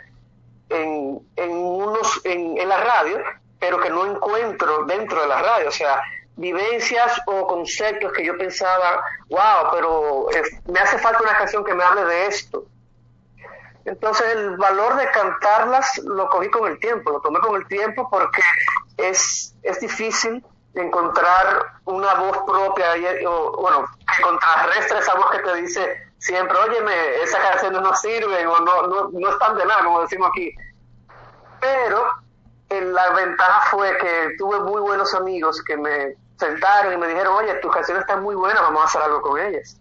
en, 0.69 1.19
en, 1.35 1.51
unos, 1.51 2.21
en, 2.25 2.59
en 2.59 2.69
la 2.69 2.77
radio, 2.77 3.19
pero 3.59 3.81
que 3.81 3.89
no 3.89 4.07
encuentro 4.07 4.85
dentro 4.85 5.23
de 5.23 5.29
la 5.29 5.41
radio. 5.41 5.69
O 5.69 5.73
sea, 5.73 6.01
vivencias 6.37 7.21
o 7.27 7.47
conceptos 7.47 8.13
que 8.13 8.25
yo 8.25 8.37
pensaba, 8.37 9.03
wow, 9.31 9.71
pero 9.73 10.31
eh, 10.31 10.43
me 10.67 10.79
hace 10.79 10.99
falta 10.99 11.23
una 11.23 11.39
canción 11.39 11.65
que 11.65 11.75
me 11.75 11.83
hable 11.83 12.05
de 12.05 12.27
esto. 12.27 12.67
Entonces 13.87 14.27
el 14.37 14.59
valor 14.59 14.97
de 14.97 15.11
cantarlas 15.11 15.99
lo 16.05 16.29
cogí 16.29 16.51
con 16.51 16.71
el 16.71 16.79
tiempo, 16.79 17.11
lo 17.11 17.21
tomé 17.21 17.41
con 17.41 17.57
el 17.57 17.67
tiempo 17.67 18.09
porque 18.11 18.43
es, 18.99 19.55
es 19.63 19.81
difícil 19.81 20.45
encontrar 20.75 21.65
una 21.87 22.15
voz 22.15 22.39
propia, 22.47 22.89
o, 23.27 23.57
bueno, 23.59 23.87
que 24.15 24.23
contrarrestre 24.23 24.99
esa 24.99 25.15
voz 25.15 25.31
que 25.31 25.39
te 25.39 25.55
dice 25.55 26.08
siempre, 26.19 26.57
óyeme, 26.57 26.93
esas 27.23 27.41
canciones 27.51 27.81
no 27.81 27.95
sirven 27.95 28.47
o 28.47 28.61
no, 28.61 28.87
no, 28.87 29.09
no 29.13 29.31
están 29.31 29.57
de 29.57 29.65
nada, 29.65 29.85
como 29.85 30.03
decimos 30.03 30.29
aquí. 30.31 30.55
Pero 31.61 32.07
la 32.71 33.11
ventaja 33.11 33.71
fue 33.71 33.97
que 33.99 34.37
tuve 34.39 34.61
muy 34.61 34.81
buenos 34.81 35.15
amigos 35.15 35.63
que 35.63 35.77
me 35.77 36.15
sentaron 36.39 36.93
y 36.93 36.97
me 36.97 37.09
dijeron, 37.09 37.35
oye, 37.35 37.55
tus 37.55 37.73
canciones 37.73 38.03
están 38.03 38.23
muy 38.23 38.35
buenas, 38.35 38.63
vamos 38.63 38.83
a 38.83 38.85
hacer 38.85 39.03
algo 39.03 39.23
con 39.23 39.41
ellas. 39.41 39.81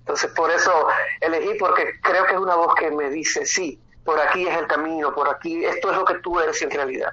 Entonces, 0.00 0.30
por 0.32 0.50
eso 0.50 0.88
elegí, 1.20 1.56
porque 1.58 1.92
creo 2.02 2.26
que 2.26 2.32
es 2.32 2.40
una 2.40 2.56
voz 2.56 2.74
que 2.74 2.90
me 2.90 3.10
dice, 3.10 3.46
sí, 3.46 3.80
por 4.04 4.18
aquí 4.18 4.46
es 4.46 4.56
el 4.56 4.66
camino, 4.66 5.14
por 5.14 5.28
aquí, 5.28 5.64
esto 5.64 5.90
es 5.90 5.96
lo 5.96 6.04
que 6.04 6.14
tú 6.18 6.40
eres 6.40 6.60
en 6.62 6.70
realidad. 6.70 7.12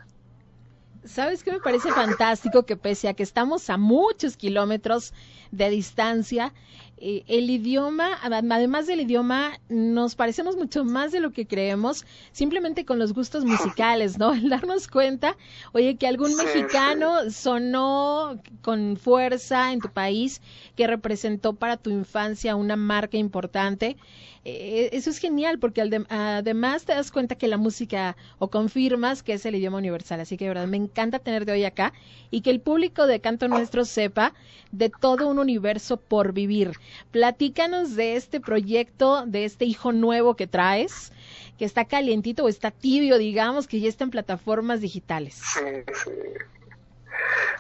¿Sabes 1.05 1.43
qué 1.43 1.51
me 1.51 1.59
parece 1.59 1.91
fantástico? 1.91 2.65
Que 2.65 2.75
pese 2.75 3.07
a 3.07 3.13
que 3.13 3.23
estamos 3.23 3.69
a 3.69 3.77
muchos 3.77 4.35
kilómetros 4.35 5.13
de 5.51 5.69
distancia, 5.69 6.53
eh, 6.99 7.23
el 7.27 7.49
idioma, 7.49 8.17
además 8.21 8.87
del 8.87 9.01
idioma, 9.01 9.59
nos 9.69 10.15
parecemos 10.15 10.55
mucho 10.55 10.83
más 10.83 11.11
de 11.11 11.19
lo 11.19 11.31
que 11.31 11.45
creemos, 11.45 12.05
simplemente 12.31 12.85
con 12.85 12.97
los 12.97 13.13
gustos 13.13 13.45
musicales, 13.45 14.17
¿no? 14.17 14.33
El 14.33 14.49
darnos 14.49 14.87
cuenta, 14.87 15.37
oye, 15.73 15.95
que 15.97 16.07
algún 16.07 16.35
mexicano 16.35 17.29
sonó 17.29 18.41
con 18.61 18.97
fuerza 18.97 19.71
en 19.73 19.79
tu 19.79 19.89
país, 19.89 20.41
que 20.75 20.87
representó 20.87 21.53
para 21.53 21.77
tu 21.77 21.91
infancia 21.91 22.55
una 22.55 22.75
marca 22.75 23.17
importante. 23.17 23.97
Eh, 24.49 24.91
eso 24.93 25.09
es 25.09 25.17
genial 25.17 25.59
porque 25.59 25.81
además 25.81 26.85
te 26.85 26.93
das 26.93 27.11
cuenta 27.11 27.35
que 27.35 27.49
la 27.49 27.57
música 27.57 28.15
o 28.39 28.49
confirmas 28.49 29.21
que 29.21 29.33
es 29.33 29.45
el 29.45 29.55
idioma 29.55 29.77
universal. 29.77 30.21
Así 30.21 30.37
que 30.37 30.45
de 30.45 30.51
verdad 30.51 30.67
me 30.67 30.77
encanta 30.77 31.19
tenerte 31.19 31.51
hoy 31.51 31.65
acá 31.65 31.91
y 32.31 32.39
que 32.39 32.51
el 32.51 32.61
público 32.61 33.07
de 33.07 33.19
Canto 33.19 33.49
Nuestro 33.49 33.83
sepa 33.83 34.33
de 34.71 34.89
todo 34.89 35.27
un 35.27 35.39
universo 35.39 35.97
por 35.97 36.31
vivir. 36.31 36.71
Platícanos 37.11 37.97
de 37.97 38.15
este 38.15 38.39
proyecto, 38.39 39.25
de 39.25 39.43
este 39.43 39.65
hijo 39.65 39.91
nuevo 39.91 40.37
que 40.37 40.47
traes, 40.47 41.11
que 41.59 41.65
está 41.65 41.83
calientito 41.83 42.45
o 42.45 42.47
está 42.47 42.71
tibio, 42.71 43.17
digamos, 43.17 43.67
que 43.67 43.81
ya 43.81 43.89
está 43.89 44.05
en 44.05 44.11
plataformas 44.11 44.79
digitales. 44.79 45.41
Sí, 45.55 45.59
sí. 46.05 46.11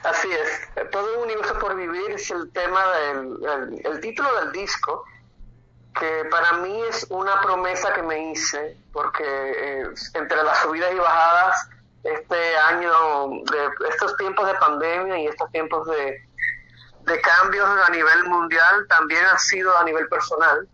Así 0.05 0.29
es. 0.31 0.89
Todo 0.91 1.17
un 1.17 1.25
universo 1.25 1.59
por 1.59 1.75
vivir 1.75 2.11
es 2.11 2.31
el 2.31 2.49
tema 2.51 2.79
del 2.95 3.79
el 3.83 3.99
título 3.99 4.29
del 4.39 4.53
disco 4.53 5.03
que 5.99 6.25
para 6.29 6.53
mí 6.53 6.81
es 6.89 7.05
una 7.09 7.39
promesa 7.41 7.93
que 7.93 8.01
me 8.01 8.31
hice, 8.31 8.77
porque 8.93 9.23
eh, 9.23 9.87
entre 10.13 10.43
las 10.43 10.59
subidas 10.59 10.91
y 10.93 10.97
bajadas, 10.97 11.69
este 12.03 12.57
año, 12.57 13.41
de 13.51 13.87
estos 13.89 14.15
tiempos 14.17 14.47
de 14.47 14.53
pandemia 14.55 15.19
y 15.19 15.27
estos 15.27 15.51
tiempos 15.51 15.87
de, 15.87 16.21
de 17.01 17.21
cambios 17.21 17.67
a 17.67 17.89
nivel 17.89 18.23
mundial, 18.25 18.87
también 18.87 19.25
ha 19.25 19.37
sido 19.37 19.77
a 19.77 19.83
nivel 19.83 20.07
personal. 20.07 20.67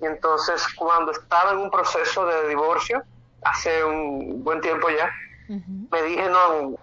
Y 0.00 0.06
entonces 0.06 0.66
cuando 0.76 1.12
estaba 1.12 1.52
en 1.52 1.58
un 1.58 1.70
proceso 1.70 2.26
de 2.26 2.48
divorcio, 2.48 3.02
hace 3.42 3.84
un 3.84 4.42
buen 4.42 4.60
tiempo 4.60 4.88
ya, 4.90 5.10
me 5.48 6.02
dije, 6.02 6.28
no, 6.30 6.74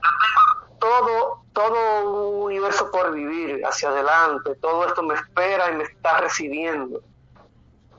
todo, 0.80 1.44
todo 1.54 2.30
un 2.30 2.44
universo 2.46 2.92
por 2.92 3.12
vivir 3.14 3.66
hacia 3.66 3.90
adelante, 3.90 4.56
todo 4.62 4.86
esto 4.86 5.02
me 5.02 5.16
espera 5.16 5.72
y 5.72 5.76
me 5.78 5.84
está 5.86 6.20
recibiendo 6.20 7.02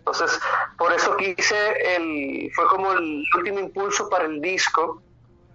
entonces, 0.05 0.41
por 0.79 0.93
eso 0.93 1.17
quise, 1.17 1.95
el, 1.95 2.51
fue 2.57 2.67
como 2.67 2.91
el 2.93 3.25
último 3.37 3.61
impulso 3.61 4.09
para 4.09 4.25
el 4.25 4.41
disco. 4.41 5.01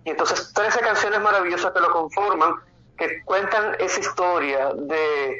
Y 0.05 0.11
entonces, 0.11 0.53
13 0.53 0.79
canciones 0.79 1.19
maravillosas 1.19 1.73
que 1.73 1.81
lo 1.81 1.91
conforman, 1.91 2.55
que 2.97 3.21
cuentan 3.25 3.75
esa 3.79 3.99
historia 3.99 4.69
de, 4.73 5.37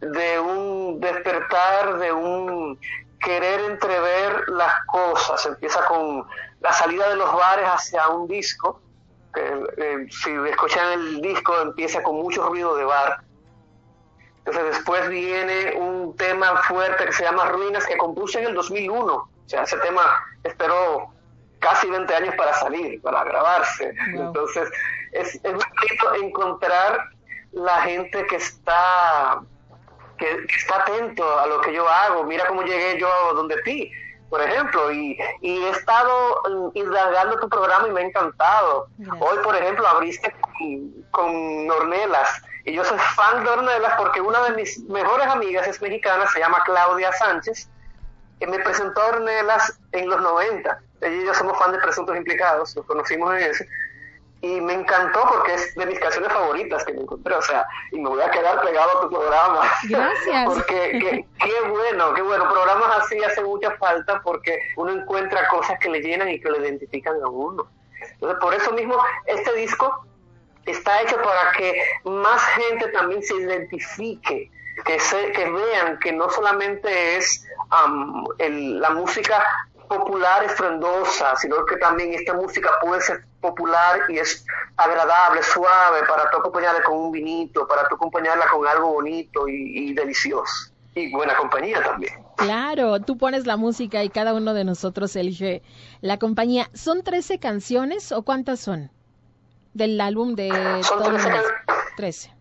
de 0.00 0.38
un 0.38 1.00
despertar, 1.00 1.98
de 1.98 2.12
un 2.12 2.78
querer 3.20 3.62
entrever 3.62 4.48
las 4.50 4.74
cosas. 4.86 5.44
Empieza 5.44 5.84
con 5.86 6.24
la 6.60 6.72
salida 6.72 7.08
de 7.08 7.16
los 7.16 7.34
bares 7.34 7.66
hacia 7.68 8.06
un 8.10 8.28
disco. 8.28 8.80
Eh, 9.34 10.06
si 10.08 10.30
escuchan 10.48 10.92
el 10.92 11.20
disco, 11.20 11.52
empieza 11.62 12.00
con 12.00 12.14
mucho 12.14 12.48
ruido 12.48 12.76
de 12.76 12.84
bar 12.84 13.25
entonces 14.46 14.76
después 14.76 15.08
viene 15.08 15.74
un 15.74 16.16
tema 16.16 16.62
fuerte 16.62 17.06
que 17.06 17.12
se 17.12 17.24
llama 17.24 17.46
Ruinas, 17.46 17.84
que 17.84 17.96
compuse 17.96 18.38
en 18.38 18.46
el 18.46 18.54
2001. 18.54 19.12
O 19.12 19.28
sea, 19.44 19.64
ese 19.64 19.76
tema 19.78 20.24
esperó 20.44 21.12
casi 21.58 21.90
20 21.90 22.14
años 22.14 22.34
para 22.36 22.54
salir, 22.54 23.02
para 23.02 23.24
grabarse. 23.24 23.92
Entonces 24.14 24.70
es, 25.10 25.34
es 25.34 25.52
bonito 25.52 26.14
encontrar 26.22 27.08
la 27.50 27.82
gente 27.82 28.24
que 28.26 28.36
está, 28.36 29.40
que, 30.16 30.46
está 30.48 30.76
atento 30.76 31.40
a 31.40 31.46
lo 31.48 31.60
que 31.62 31.72
yo 31.72 31.88
hago. 31.88 32.22
Mira 32.22 32.46
cómo 32.46 32.62
llegué 32.62 33.00
yo 33.00 33.08
donde 33.34 33.60
ti, 33.62 33.90
por 34.30 34.40
ejemplo, 34.40 34.92
y, 34.92 35.18
y 35.40 35.58
he 35.58 35.70
estado 35.70 36.70
indagando 36.74 37.40
tu 37.40 37.48
programa 37.48 37.88
y 37.88 37.90
me 37.90 38.00
ha 38.02 38.04
encantado. 38.04 38.86
Hoy, 39.18 39.38
por 39.42 39.56
ejemplo, 39.56 39.88
abriste 39.88 40.32
con, 40.40 41.02
con 41.10 41.66
Nornelas 41.66 42.42
y 42.66 42.72
yo 42.72 42.84
soy 42.84 42.98
fan 42.98 43.44
de 43.44 43.50
Ornelas 43.50 43.94
porque 43.96 44.20
una 44.20 44.42
de 44.42 44.56
mis 44.56 44.78
mejores 44.88 45.26
amigas 45.28 45.68
es 45.68 45.80
mexicana, 45.80 46.26
se 46.26 46.40
llama 46.40 46.62
Claudia 46.64 47.12
Sánchez, 47.12 47.68
que 48.40 48.46
me 48.48 48.58
presentó 48.58 49.00
a 49.00 49.06
Ornelas 49.06 49.78
en 49.92 50.08
los 50.08 50.20
90. 50.20 50.80
Ella 51.02 51.14
y 51.14 51.26
yo 51.26 51.34
somos 51.34 51.56
fan 51.58 51.70
de 51.70 51.78
Presuntos 51.78 52.16
Implicados, 52.16 52.74
nos 52.74 52.84
conocimos 52.86 53.32
en 53.34 53.50
ese. 53.50 53.68
Y 54.42 54.60
me 54.60 54.74
encantó 54.74 55.28
porque 55.28 55.54
es 55.54 55.76
de 55.76 55.86
mis 55.86 55.98
canciones 56.00 56.32
favoritas 56.32 56.84
que 56.84 56.92
me 56.92 57.02
encontré, 57.02 57.34
o 57.34 57.42
sea, 57.42 57.66
y 57.92 58.00
me 58.00 58.08
voy 58.08 58.20
a 58.20 58.30
quedar 58.32 58.60
pegado 58.60 58.98
a 58.98 59.00
tu 59.02 59.10
programa. 59.10 59.62
Gracias. 59.84 60.44
porque 60.46 61.24
qué, 61.38 61.68
bueno, 61.68 62.14
qué 62.14 62.22
bueno. 62.22 62.52
Programas 62.52 62.98
así 63.00 63.22
hacen 63.22 63.44
mucha 63.44 63.70
falta 63.76 64.20
porque 64.22 64.58
uno 64.76 64.90
encuentra 64.90 65.48
cosas 65.48 65.78
que 65.78 65.88
le 65.88 66.00
llenan 66.00 66.28
y 66.28 66.40
que 66.40 66.50
lo 66.50 66.60
identifican 66.60 67.14
a 67.22 67.28
uno. 67.28 67.68
Entonces, 68.00 68.38
por 68.40 68.54
eso 68.54 68.72
mismo, 68.72 68.96
este 69.26 69.52
disco 69.54 70.04
está 70.66 71.02
hecho 71.02 71.16
para 71.16 71.52
que 71.52 71.80
más 72.04 72.42
gente 72.42 72.88
también 72.88 73.22
se 73.22 73.36
identifique, 73.36 74.50
que, 74.84 75.00
se, 75.00 75.32
que 75.32 75.50
vean 75.50 75.98
que 76.00 76.12
no 76.12 76.28
solamente 76.30 77.16
es 77.16 77.46
la 78.48 78.90
música 78.90 79.42
popular 79.88 80.44
estruendosa, 80.44 81.36
sino 81.36 81.64
que 81.64 81.76
también 81.76 82.12
esta 82.12 82.34
música 82.34 82.70
puede 82.80 83.00
ser 83.00 83.24
popular 83.40 84.00
y 84.08 84.18
es 84.18 84.44
agradable, 84.76 85.42
suave, 85.42 86.00
para 86.08 86.28
tú 86.30 86.38
acompañarla 86.38 86.82
con 86.82 86.98
un 86.98 87.12
vinito, 87.12 87.66
para 87.68 87.88
tú 87.88 87.94
acompañarla 87.94 88.46
con 88.48 88.66
algo 88.66 88.94
bonito 88.94 89.48
y, 89.48 89.90
y 89.90 89.94
delicioso. 89.94 90.72
Y 90.94 91.12
buena 91.12 91.36
compañía 91.36 91.82
también. 91.82 92.14
Claro, 92.36 93.00
tú 93.00 93.18
pones 93.18 93.46
la 93.46 93.56
música 93.56 94.02
y 94.02 94.08
cada 94.08 94.32
uno 94.32 94.54
de 94.54 94.64
nosotros 94.64 95.14
elige 95.14 95.62
la 96.00 96.18
compañía. 96.18 96.70
¿Son 96.72 97.02
13 97.02 97.38
canciones 97.38 98.12
o 98.12 98.22
cuántas 98.22 98.60
son? 98.60 98.90
Del 99.76 100.00
álbum 100.00 100.34
de 100.34 100.48
son 100.82 101.02
13, 101.96 102.32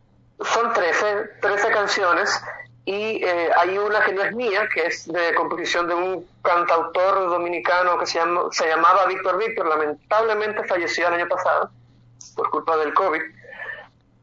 Son 0.42 0.74
13, 0.74 1.30
13 1.42 1.70
canciones 1.70 2.42
y 2.86 3.24
eh, 3.26 3.50
hay 3.58 3.78
una 3.78 4.06
que 4.06 4.14
no 4.14 4.24
es 4.24 4.34
mía, 4.34 4.70
que 4.74 4.86
es 4.86 5.06
de 5.12 5.34
composición 5.36 5.88
de 5.88 5.96
un 5.96 6.28
cantautor 6.44 7.30
dominicano 7.30 7.98
que 7.98 8.06
se, 8.06 8.20
llama, 8.20 8.44
se 8.52 8.68
llamaba 8.68 9.06
Víctor 9.08 9.38
Víctor, 9.38 9.68
lamentablemente 9.68 10.64
falleció 10.64 11.08
el 11.08 11.16
año 11.16 11.28
pasado 11.28 11.72
por 12.36 12.50
culpa 12.52 12.78
del 12.78 12.94
COVID, 12.94 13.22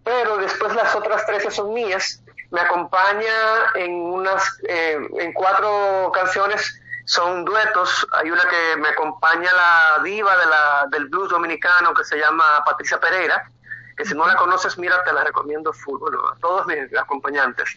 pero 0.05 0.39
después 0.39 0.75
las 0.75 0.95
otras 0.95 1.27
13 1.27 1.51
son 1.51 1.75
mías, 1.75 2.23
me 2.51 2.61
acompaña 2.61 3.35
en 3.75 3.93
unas, 3.93 4.43
eh, 4.69 4.99
en 5.19 5.33
cuatro 5.35 6.11
canciones 6.15 6.82
son 7.05 7.45
duetos. 7.45 8.07
Hay 8.13 8.31
una 8.31 8.43
que 8.49 8.77
me 8.79 8.89
acompaña 8.89 9.51
la 9.53 10.03
diva 10.03 10.37
de 10.37 10.47
la, 10.47 10.87
del 10.91 11.09
blues 11.09 11.31
dominicano 11.31 11.95
que 11.95 12.05
se 12.05 12.19
llama 12.19 12.63
Patricia 12.65 13.01
Pereira, 13.01 13.45
que 13.97 14.05
si 14.05 14.15
no 14.15 14.27
la 14.27 14.37
conoces, 14.37 14.79
mira, 14.79 15.03
te 15.05 15.13
la 15.13 15.25
recomiendo 15.25 15.73
full, 15.73 15.99
bueno, 15.99 16.29
a 16.29 16.37
todos 16.37 16.67
mis 16.67 16.97
acompañantes. 16.97 17.77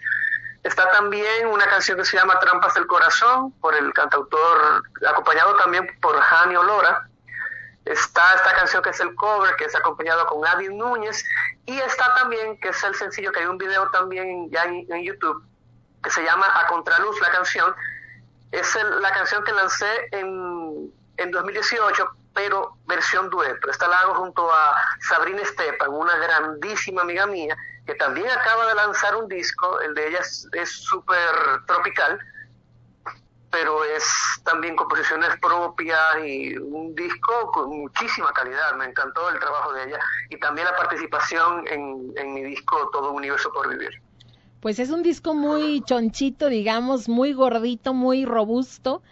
Está 0.66 0.90
también 0.90 1.46
una 1.48 1.68
canción 1.68 1.96
que 1.96 2.06
se 2.06 2.18
llama 2.18 2.40
Trampas 2.40 2.74
del 2.74 2.88
Corazón, 2.88 3.52
por 3.62 3.76
el 3.76 3.94
cantautor, 3.94 4.82
acompañado 5.08 5.56
también 5.58 5.88
por 6.02 6.20
Jani 6.20 6.56
Olora. 6.56 7.08
Está 7.86 8.34
esta 8.34 8.52
canción 8.56 8.82
que 8.82 8.90
es 8.90 9.00
el 9.00 9.14
cover, 9.14 9.56
que 9.58 9.66
es 9.66 9.76
acompañado 9.76 10.26
con 10.26 10.44
Adi 10.44 10.70
Núñez. 10.70 11.24
Y 11.68 11.78
está 11.78 12.16
también, 12.16 12.60
que 12.60 12.70
es 12.70 12.84
el 12.84 12.96
sencillo, 12.96 13.32
que 13.32 13.42
hay 13.42 13.46
un 13.46 13.60
video 13.60 13.88
también 13.92 14.50
ya 14.50 14.64
en, 14.64 15.04
YouTube, 15.04 15.44
que 16.04 16.10
se 16.10 16.24
llama 16.24 16.48
A 16.60 16.66
Contraluz, 16.66 17.22
la 17.22 17.30
canción. 17.30 17.76
Es 18.56 18.78
la 19.02 19.12
canción 19.12 19.44
que 19.44 19.52
lancé 19.52 20.08
en, 20.12 20.94
en 21.18 21.32
2018, 21.32 22.10
pero 22.34 22.78
versión 22.86 23.30
dueto. 23.30 23.70
Esta 23.70 23.88
la 23.88 24.00
hago 24.00 24.16
junto 24.16 24.50
a 24.50 24.74
Sabrina 25.02 25.42
Estepan, 25.42 25.90
una 25.90 26.16
grandísima 26.18 27.02
amiga 27.02 27.26
mía, 27.26 27.58
que 27.86 27.96
también 27.96 28.30
acaba 28.30 28.68
de 28.68 28.76
lanzar 28.76 29.16
un 29.18 29.28
disco, 29.28 29.82
el 29.82 29.94
de 29.94 30.08
ella 30.08 30.20
es 30.20 30.72
súper 30.72 31.66
tropical, 31.68 32.18
pero 33.52 33.84
es 33.84 34.06
también 34.44 34.76
composiciones 34.76 35.38
propias 35.40 36.18
y 36.26 36.58
un 36.58 36.96
disco 36.96 37.52
con 37.52 37.70
muchísima 37.70 38.32
calidad. 38.34 38.74
Me 38.76 38.86
encantó 38.86 39.30
el 39.30 39.40
trabajo 39.40 39.74
de 39.74 39.84
ella 39.86 40.00
y 40.30 40.38
también 40.40 40.66
la 40.66 40.76
participación 40.76 41.68
en, 41.68 42.14
en 42.16 42.34
mi 42.34 42.44
disco 42.44 42.90
Todo 42.92 43.12
Universo 43.12 43.52
por 43.52 43.70
Vivir. 43.70 44.05
Pues 44.66 44.80
es 44.80 44.90
un 44.90 45.04
disco 45.04 45.36
muy 45.36 45.82
chonchito, 45.82 46.50
digamos, 46.50 47.08
muy 47.08 47.34
gordito, 47.34 47.94
muy 47.94 48.26
robusto 48.26 49.04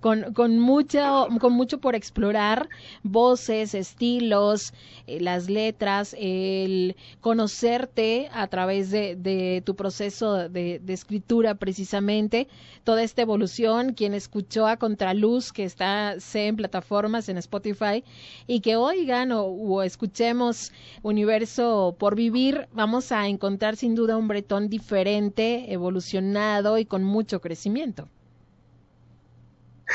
con, 0.00 0.32
con, 0.34 0.58
mucho, 0.58 1.28
con 1.40 1.52
mucho 1.52 1.78
por 1.78 1.94
explorar, 1.94 2.68
voces, 3.02 3.74
estilos, 3.74 4.72
eh, 5.06 5.20
las 5.20 5.48
letras, 5.48 6.16
el 6.18 6.96
conocerte 7.20 8.28
a 8.32 8.46
través 8.48 8.90
de, 8.90 9.16
de 9.16 9.62
tu 9.64 9.76
proceso 9.76 10.48
de, 10.48 10.78
de, 10.78 10.92
escritura 10.92 11.54
precisamente, 11.54 12.48
toda 12.84 13.02
esta 13.02 13.22
evolución, 13.22 13.92
quien 13.94 14.14
escuchó 14.14 14.66
a 14.66 14.76
Contraluz, 14.76 15.52
que 15.52 15.64
está 15.64 16.16
en 16.34 16.56
plataformas, 16.56 17.28
en 17.28 17.38
Spotify, 17.38 18.02
y 18.46 18.60
que 18.60 18.76
oigan 18.76 19.30
o 19.32 19.82
escuchemos 19.82 20.72
Universo 21.02 21.94
por 21.98 22.14
Vivir, 22.14 22.68
vamos 22.72 23.12
a 23.12 23.28
encontrar 23.28 23.76
sin 23.76 23.94
duda 23.94 24.16
un 24.16 24.28
bretón 24.28 24.68
diferente, 24.68 25.72
evolucionado 25.72 26.78
y 26.78 26.84
con 26.84 27.04
mucho 27.04 27.40
crecimiento. 27.40 28.08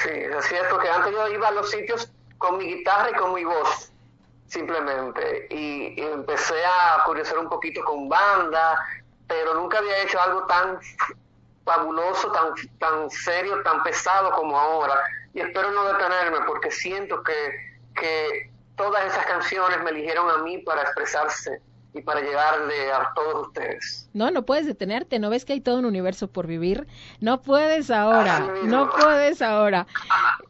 Sí, 0.03 0.10
es 0.10 0.45
cierto 0.45 0.77
que 0.79 0.89
antes 0.89 1.13
yo 1.13 1.27
iba 1.29 1.47
a 1.47 1.51
los 1.51 1.71
sitios 1.71 2.12
con 2.38 2.58
mi 2.58 2.65
guitarra 2.65 3.12
y 3.12 3.13
con 3.13 3.34
mi 3.34 3.43
voz, 3.43 3.91
simplemente. 4.47 5.47
Y, 5.49 6.01
empecé 6.01 6.63
a 6.65 7.03
curiosear 7.05 7.39
un 7.39 7.49
poquito 7.49 7.84
con 7.84 8.10
banda, 8.10 8.77
pero 9.27 9.53
nunca 9.53 9.79
había 9.79 10.03
hecho 10.03 10.19
algo 10.21 10.45
tan 10.45 10.79
fabuloso, 11.63 12.31
tan, 12.31 12.53
tan 12.79 13.10
serio, 13.10 13.62
tan 13.63 13.84
pesado 13.84 14.31
como 14.31 14.60
ahora. 14.60 14.99
Y 15.34 15.39
espero 15.39 15.71
no 15.71 15.86
detenerme 15.86 16.41
porque 16.45 16.71
siento 16.71 17.23
que, 17.23 17.79
que 17.95 18.51
todas 18.75 19.05
esas 19.05 19.25
canciones 19.25 19.81
me 19.84 19.91
eligieron 19.91 20.29
a 20.29 20.38
mí 20.39 20.58
para 20.60 20.84
expresarse 20.84 21.62
y 21.93 22.01
para 22.01 22.21
llegarle 22.21 22.91
a 22.91 23.12
todos 23.15 23.47
ustedes. 23.47 24.05
No, 24.15 24.32
no 24.32 24.45
puedes 24.45 24.65
detenerte, 24.65 25.19
¿no 25.19 25.30
ves 25.30 25.43
que 25.43 25.51
hay 25.51 25.60
todo 25.60 25.78
un 25.78 25.84
universo 25.84 26.30
por 26.30 26.47
vivir? 26.47 26.88
No 27.19 27.41
puedes 27.41 27.91
ahora, 27.91 28.49
no 28.63 28.89
puedes 28.89 29.41
ahora. 29.41 29.88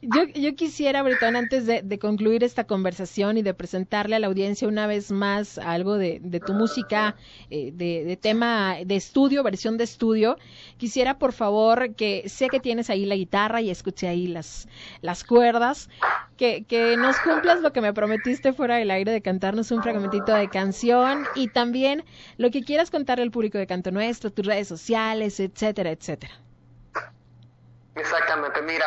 Yo, 0.04 0.26
yo 0.36 0.56
quisiera, 0.56 1.02
Bretón, 1.02 1.36
antes 1.36 1.66
de, 1.66 2.00
concluir 2.00 2.44
esta 2.44 2.66
conversación 2.66 3.40
y 3.40 3.42
de 3.42 3.56
presentarle 3.56 4.18
a 4.18 4.20
la 4.20 4.28
audiencia 4.28 4.68
una 4.68 4.86
vez 4.86 5.12
más 5.12 5.58
algo 5.58 5.98
de, 5.98 6.22
tu 6.46 6.54
música, 6.54 7.16
eh, 7.50 7.72
de, 7.74 8.04
de, 8.06 8.18
tema 8.18 8.76
de 8.86 8.96
estudio, 8.98 9.42
versión 9.42 9.78
de 9.78 9.86
estudio, 9.86 10.38
quisiera 10.78 11.18
por 11.18 11.34
favor 11.34 11.96
que 11.96 12.30
sé 12.30 12.50
que 12.50 12.60
tienes 12.60 12.92
ahí 12.92 13.06
la 13.06 13.16
guitarra 13.16 13.62
y 13.62 13.72
escuché 13.72 14.08
ahí 14.08 14.28
las, 14.28 14.68
las 15.02 15.24
cuerdas, 15.24 15.90
que, 16.38 16.66
que 16.66 16.98
nos 16.98 17.18
cumplas 17.22 17.62
lo 17.62 17.74
que 17.74 17.82
me 17.82 17.94
prometiste 17.94 18.54
fuera 18.54 18.76
del 18.76 18.92
aire 18.92 19.12
de 19.12 19.22
cantarnos 19.22 19.72
un 19.72 19.82
fragmentito 19.82 20.36
de 20.36 20.50
canción 20.50 21.24
y 21.34 21.48
también 21.48 22.04
lo 22.38 22.52
que 22.52 22.62
quieras 22.62 22.92
contarle 22.92 23.24
al 23.24 23.32
público 23.32 23.55
de 23.58 23.68
Canto 23.68 23.92
Nuestro, 23.92 24.32
tus 24.32 24.46
redes 24.46 24.68
sociales, 24.68 25.40
etcétera, 25.40 25.92
etcétera. 25.92 26.34
Exactamente, 27.96 28.62
mira, 28.62 28.86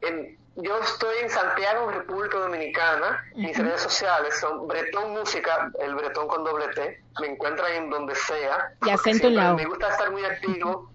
en, 0.00 0.38
yo 0.56 0.78
estoy 0.80 1.18
en 1.22 1.30
Santiago, 1.30 1.90
República 1.90 2.38
Dominicana, 2.38 3.24
uh 3.32 3.38
-huh. 3.38 3.46
mis 3.46 3.58
redes 3.58 3.82
sociales 3.82 4.38
son 4.40 4.66
Bretón 4.66 5.12
Música, 5.12 5.70
el 5.80 5.94
Bretón 5.94 6.26
con 6.28 6.44
doble 6.44 6.68
T, 6.68 7.02
me 7.20 7.26
encuentran 7.28 7.72
en 7.72 7.90
donde 7.90 8.14
sea. 8.14 8.72
Y 8.84 8.90
acento 8.90 9.28
en 9.28 9.36
la 9.36 9.54
Me 9.54 9.66
gusta 9.66 9.88
estar 9.88 10.10
muy 10.10 10.24
activo. 10.24 10.90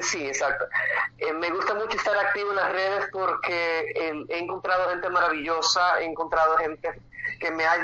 Sí, 0.00 0.26
exacto. 0.26 0.64
Eh, 1.18 1.32
me 1.34 1.50
gusta 1.50 1.74
mucho 1.74 1.96
estar 1.96 2.16
activo 2.16 2.50
en 2.50 2.56
las 2.56 2.72
redes 2.72 3.08
porque 3.12 3.80
eh, 3.94 4.24
he 4.28 4.38
encontrado 4.38 4.88
gente 4.88 5.10
maravillosa, 5.10 6.00
he 6.00 6.04
encontrado 6.04 6.56
gente 6.56 6.88
que 7.38 7.50
me 7.50 7.64
ha 7.64 7.76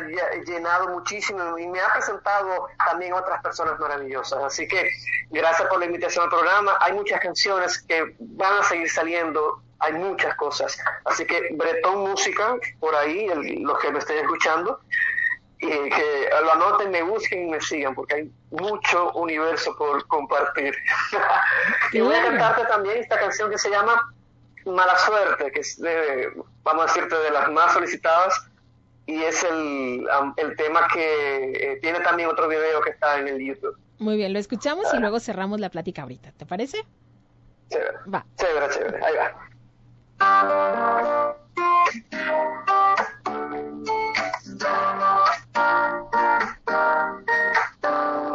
llenado 0.45 0.88
muchísimo 0.88 1.59
y 1.59 1.67
me 1.67 1.81
ha 1.81 1.93
presentado 1.93 2.69
también 2.87 3.12
otras 3.12 3.43
personas 3.43 3.79
maravillosas. 3.79 4.43
Así 4.43 4.67
que 4.67 4.91
gracias 5.31 5.69
por 5.69 5.79
la 5.79 5.87
invitación 5.87 6.25
al 6.25 6.31
programa. 6.31 6.77
Hay 6.81 6.93
muchas 6.93 7.21
canciones 7.21 7.83
que 7.83 8.15
van 8.19 8.59
a 8.59 8.62
seguir 8.65 8.91
saliendo, 8.91 9.62
hay 9.79 9.95
muchas 9.95 10.35
cosas. 10.37 10.79
Así 11.05 11.27
que 11.27 11.49
Bretón 11.53 12.11
Música, 12.11 12.57
por 12.81 12.95
ahí, 12.95 13.27
el, 13.27 13.62
los 13.62 13.79
que 13.79 13.91
me 13.91 13.99
estén 13.99 14.19
escuchando, 14.19 14.81
y 15.59 15.69
que 15.69 16.31
lo 16.43 16.53
anoten, 16.53 16.91
me 16.91 17.03
busquen 17.03 17.47
y 17.47 17.51
me 17.53 17.61
sigan, 17.61 17.95
porque 17.95 18.15
hay 18.17 18.33
mucho 18.51 19.12
universo 19.12 19.77
por 19.77 20.07
compartir. 20.09 20.75
y 21.93 22.01
voy 22.01 22.15
a 22.15 22.23
cantarte 22.23 22.65
también 22.67 22.99
esta 22.99 23.19
canción 23.19 23.49
que 23.49 23.59
se 23.59 23.71
llama 23.71 24.12
Mala 24.67 24.99
Suerte, 24.99 25.53
que 25.53 25.61
es, 25.61 25.81
de, 25.81 26.33
vamos 26.65 26.83
a 26.83 26.87
decirte, 26.87 27.17
de 27.17 27.31
las 27.31 27.49
más 27.51 27.73
solicitadas 27.73 28.35
y 29.12 29.22
es 29.25 29.44
el, 29.44 30.09
el 30.38 30.57
tema 30.57 30.88
que 30.92 31.53
eh, 31.53 31.79
tiene 31.83 32.01
también 32.01 32.31
otro 32.31 32.48
video 32.48 32.81
que 32.81 32.90
está 32.90 33.18
en 33.18 33.29
el 33.29 33.38
YouTube. 33.44 33.77
Muy 33.98 34.16
bien, 34.16 34.33
lo 34.33 34.38
escuchamos 34.38 34.87
y 34.94 34.98
luego 34.98 35.20
cerramos 35.20 35.61
la 35.61 35.68
plática 35.68 36.03
ahorita, 36.03 36.33
¿te 36.33 36.46
parece? 36.46 36.79
Chévere. 37.68 37.98
Va. 38.12 38.25
Chévere, 38.37 38.68
chévere, 38.70 39.05
ahí 39.05 39.14
va. 39.16 39.48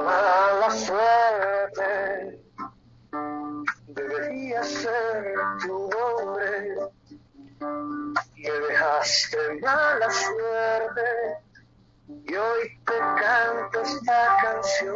Mala 0.05 0.69
suerte 0.69 2.39
debería 3.87 4.63
ser 4.63 5.33
tu 5.65 5.89
me 6.35 6.36
dejaste 8.77 9.59
mala 9.61 10.09
suerte 10.11 11.01
y 12.07 12.35
hoy 12.35 12.79
te 12.85 12.99
canto 12.99 13.81
esta 13.81 14.37
canción. 14.41 14.93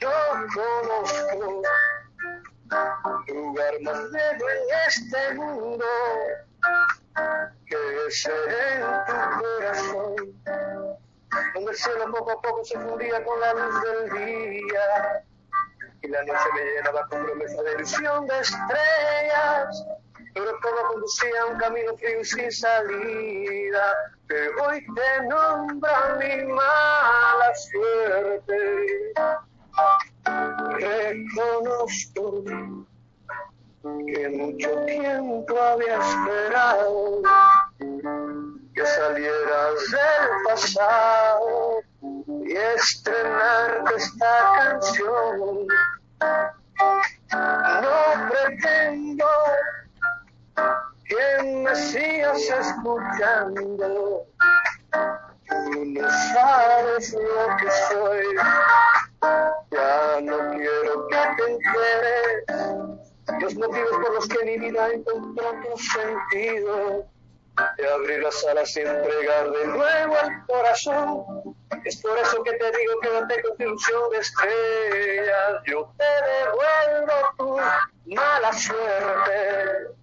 Yo 0.00 0.10
conozco 0.54 1.62
lugar 3.28 3.74
más 3.82 4.10
bello 4.12 4.48
en 4.50 4.62
este 4.86 5.34
mundo 5.34 5.84
que 7.66 8.06
es 8.06 8.26
en 8.26 9.04
tu 9.06 9.40
corazón, 9.40 10.16
donde 11.54 11.70
el 11.70 11.76
cielo 11.76 12.12
poco 12.12 12.30
a 12.32 12.40
poco 12.40 12.64
se 12.64 12.78
fundía 12.78 13.24
con 13.24 13.40
la 13.40 13.52
luz 13.52 13.82
del 13.82 14.26
día 14.26 15.24
y 16.02 16.08
la 16.08 16.22
noche 16.22 16.48
me 16.54 16.64
llenaba 16.64 17.06
con 17.08 17.24
promesa 17.24 17.62
de 17.62 17.72
ilusión 17.72 18.26
de 18.26 18.40
estrellas 18.40 19.84
pero 20.34 20.58
todo 20.60 20.88
conducía 20.92 21.42
a 21.42 21.46
un 21.46 21.58
camino 21.58 21.96
frío 21.96 22.20
y 22.20 22.24
sin 22.24 22.50
salida, 22.50 23.96
que 24.28 24.48
hoy 24.62 24.84
te 24.94 25.26
nombra 25.28 26.16
mi 26.18 26.44
mala 26.52 27.54
suerte. 27.54 29.12
Reconozco 30.80 32.44
que 34.06 34.28
mucho 34.28 34.70
tiempo 34.86 35.60
había 35.60 35.98
esperado 35.98 37.22
que 38.74 38.86
salieras 38.86 39.74
del 39.90 40.30
pasado 40.44 41.80
y 42.44 42.56
estrenarte 42.56 43.94
esta 43.96 44.52
canción. 44.58 45.66
No 47.30 48.28
pretendo 48.30 49.26
que 51.04 51.42
me 51.42 51.74
sigas 51.76 52.42
escuchando. 52.42 54.26
Tú 55.48 55.84
no 55.84 56.08
sabes 56.34 57.12
lo 57.12 57.56
que 57.56 57.70
soy. 57.90 58.26
Ya 59.70 60.20
no 60.22 60.50
quiero 60.52 61.06
que 61.08 61.16
te 61.36 61.52
enteres 61.52 62.44
los 63.40 63.54
motivos 63.56 63.90
por 63.90 64.14
los 64.14 64.28
que 64.28 64.44
mi 64.44 64.58
vida 64.58 64.88
encontró 64.92 65.48
otro 65.48 65.76
sentido. 65.76 67.06
de 67.78 67.88
abrir 67.88 68.20
las 68.20 68.44
alas 68.46 68.76
y 68.76 68.80
entregar 68.80 69.50
de 69.50 69.66
nuevo 69.68 70.16
el 70.24 70.46
corazón. 70.46 71.24
Es 71.84 72.00
por 72.02 72.18
eso 72.18 72.42
que 72.42 72.52
te 72.52 72.78
digo 72.78 72.98
quédate 73.00 73.42
con 73.42 73.56
tu 73.56 73.62
ilusión 73.62 74.10
de 74.10 74.18
estrellas. 74.18 75.62
Yo 75.66 75.92
te 75.96 76.04
devuelvo 76.04 77.14
tu 77.38 78.14
mala 78.14 78.52
suerte. 78.52 79.94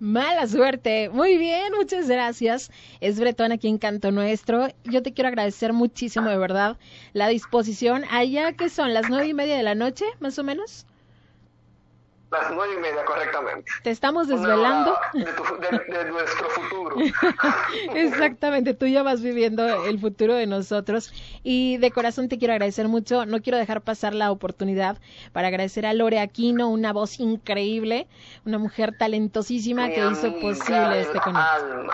Mala 0.00 0.46
suerte. 0.46 1.08
Muy 1.08 1.38
bien, 1.38 1.72
muchas 1.74 2.06
gracias. 2.06 2.70
Es 3.00 3.18
Bretón 3.18 3.52
aquí 3.52 3.68
en 3.68 3.78
Canto 3.78 4.10
Nuestro. 4.10 4.68
Yo 4.84 5.02
te 5.02 5.14
quiero 5.14 5.28
agradecer 5.28 5.72
muchísimo, 5.72 6.28
de 6.28 6.36
verdad, 6.36 6.76
la 7.14 7.28
disposición. 7.28 8.04
Allá 8.10 8.52
que 8.52 8.68
son 8.68 8.92
las 8.92 9.08
nueve 9.08 9.28
y 9.28 9.34
media 9.34 9.56
de 9.56 9.62
la 9.62 9.74
noche, 9.74 10.04
más 10.20 10.38
o 10.38 10.44
menos. 10.44 10.84
Las 12.30 12.50
nueve 12.50 12.74
y 12.76 12.80
media, 12.80 13.04
correctamente. 13.04 13.70
Te 13.82 13.90
estamos 13.90 14.26
desvelando. 14.26 14.96
De, 15.12 15.24
tu, 15.24 15.42
de, 15.58 15.98
de, 15.98 16.10
nuestro 16.10 16.48
futuro. 16.50 16.96
Exactamente, 17.94 18.74
tú 18.74 18.86
ya 18.86 19.02
vas 19.02 19.22
viviendo 19.22 19.84
el 19.84 20.00
futuro 20.00 20.34
de 20.34 20.46
nosotros. 20.46 21.12
Y 21.44 21.76
de 21.78 21.92
corazón 21.92 22.28
te 22.28 22.38
quiero 22.38 22.54
agradecer 22.54 22.88
mucho. 22.88 23.24
No 23.24 23.40
quiero 23.40 23.58
dejar 23.58 23.82
pasar 23.82 24.14
la 24.14 24.32
oportunidad 24.32 24.98
para 25.32 25.48
agradecer 25.48 25.86
a 25.86 25.92
Lore 25.92 26.18
Aquino, 26.18 26.68
una 26.70 26.92
voz 26.92 27.20
increíble, 27.20 28.08
una 28.44 28.58
mujer 28.58 28.96
talentosísima 28.98 29.86
Mi 29.86 29.94
que 29.94 30.00
hizo 30.00 30.32
posible 30.40 31.02
este 31.02 31.20
conecto. 31.20 31.90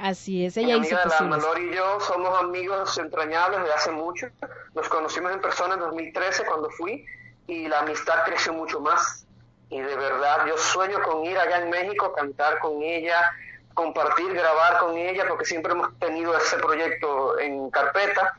Así 0.00 0.46
es, 0.46 0.56
ella 0.56 0.76
hizo 0.76 0.96
posible. 1.02 1.36
Lore 1.38 1.70
y 1.70 1.74
yo 1.74 2.00
somos 2.00 2.38
amigos 2.42 2.96
entrañables 2.98 3.60
desde 3.60 3.74
hace 3.74 3.90
mucho. 3.92 4.26
Nos 4.74 4.88
conocimos 4.88 5.32
en 5.32 5.40
persona 5.40 5.74
en 5.74 5.80
2013 5.80 6.44
cuando 6.46 6.70
fui 6.70 7.04
y 7.46 7.68
la 7.68 7.80
amistad 7.80 8.24
creció 8.24 8.54
mucho 8.54 8.80
más. 8.80 9.26
Y 9.70 9.80
de 9.80 9.96
verdad, 9.96 10.46
yo 10.46 10.58
sueño 10.58 11.00
con 11.02 11.24
ir 11.24 11.38
allá 11.38 11.58
en 11.58 11.70
México, 11.70 12.12
cantar 12.12 12.58
con 12.58 12.82
ella, 12.82 13.32
compartir, 13.74 14.32
grabar 14.34 14.78
con 14.78 14.96
ella, 14.96 15.24
porque 15.28 15.44
siempre 15.44 15.72
hemos 15.72 15.96
tenido 15.98 16.36
ese 16.36 16.56
proyecto 16.56 17.38
en 17.38 17.70
carpeta. 17.70 18.34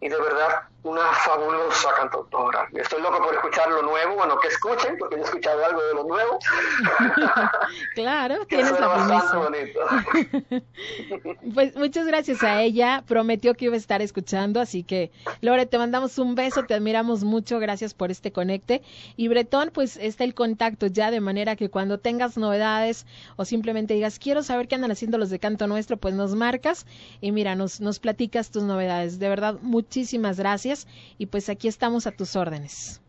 Y 0.00 0.08
de 0.08 0.20
verdad, 0.20 0.62
una 0.90 1.12
fabulosa 1.12 1.88
cantautora. 1.96 2.68
Estoy 2.74 3.02
loco 3.02 3.18
por 3.18 3.34
escuchar 3.34 3.68
lo 3.70 3.82
nuevo, 3.82 4.14
bueno, 4.14 4.38
que 4.38 4.48
escuchen, 4.48 4.96
porque 4.98 5.16
yo 5.16 5.22
he 5.22 5.24
escuchado 5.24 5.64
algo 5.64 5.82
de 5.82 5.94
lo 5.94 6.04
nuevo. 6.04 6.38
Claro, 7.94 8.44
tienes 8.48 8.78
la 8.78 8.86
bastante 8.86 9.36
bonito. 9.36 9.80
Pues 11.54 11.76
muchas 11.76 12.06
gracias 12.06 12.42
a 12.42 12.62
ella. 12.62 13.02
Prometió 13.06 13.54
que 13.54 13.66
iba 13.66 13.74
a 13.74 13.78
estar 13.78 14.02
escuchando, 14.02 14.60
así 14.60 14.82
que 14.82 15.10
Lore, 15.40 15.66
te 15.66 15.78
mandamos 15.78 16.18
un 16.18 16.34
beso, 16.34 16.64
te 16.64 16.74
admiramos 16.74 17.24
mucho, 17.24 17.58
gracias 17.58 17.94
por 17.94 18.10
este 18.10 18.32
conecte. 18.32 18.82
Y 19.16 19.28
Bretón, 19.28 19.70
pues 19.72 19.96
está 19.96 20.24
el 20.24 20.34
contacto 20.34 20.86
ya, 20.86 21.10
de 21.10 21.20
manera 21.20 21.56
que 21.56 21.70
cuando 21.70 21.98
tengas 21.98 22.36
novedades 22.36 23.06
o 23.36 23.44
simplemente 23.44 23.94
digas, 23.94 24.18
quiero 24.18 24.42
saber 24.42 24.68
qué 24.68 24.74
andan 24.74 24.90
haciendo 24.90 25.18
los 25.18 25.30
de 25.30 25.38
Canto 25.38 25.66
Nuestro, 25.66 25.96
pues 25.96 26.14
nos 26.14 26.34
marcas 26.34 26.86
y 27.20 27.32
mira, 27.32 27.54
nos, 27.54 27.80
nos 27.80 27.98
platicas 27.98 28.50
tus 28.50 28.64
novedades. 28.64 29.18
De 29.18 29.28
verdad, 29.28 29.58
muchísimas 29.62 30.38
gracias 30.38 30.75
y 31.18 31.26
pues 31.26 31.48
aquí 31.48 31.68
estamos 31.68 32.06
a 32.06 32.12
tus 32.12 32.36
órdenes. 32.36 33.00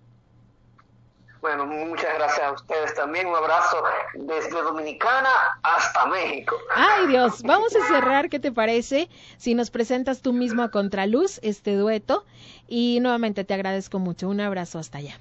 Bueno, 1.41 1.65
muchas 1.65 2.13
gracias 2.15 2.45
a 2.45 2.51
ustedes 2.51 2.93
también. 2.95 3.27
Un 3.27 3.35
abrazo 3.35 3.83
desde 4.15 4.61
Dominicana 4.61 5.29
hasta 5.63 6.05
México. 6.07 6.55
Ay 6.75 7.07
Dios, 7.07 7.43
vamos 7.43 7.75
a 7.75 7.87
cerrar, 7.87 8.29
¿qué 8.29 8.39
te 8.39 8.51
parece? 8.51 9.09
Si 9.37 9.53
nos 9.53 9.69
presentas 9.69 10.21
tú 10.21 10.33
mismo 10.33 10.63
a 10.63 10.71
Contraluz, 10.71 11.39
este 11.43 11.75
dueto, 11.75 12.25
y 12.67 12.99
nuevamente 13.01 13.43
te 13.43 13.53
agradezco 13.53 13.99
mucho. 13.99 14.27
Un 14.27 14.41
abrazo 14.41 14.79
hasta 14.79 14.97
allá. 14.97 15.19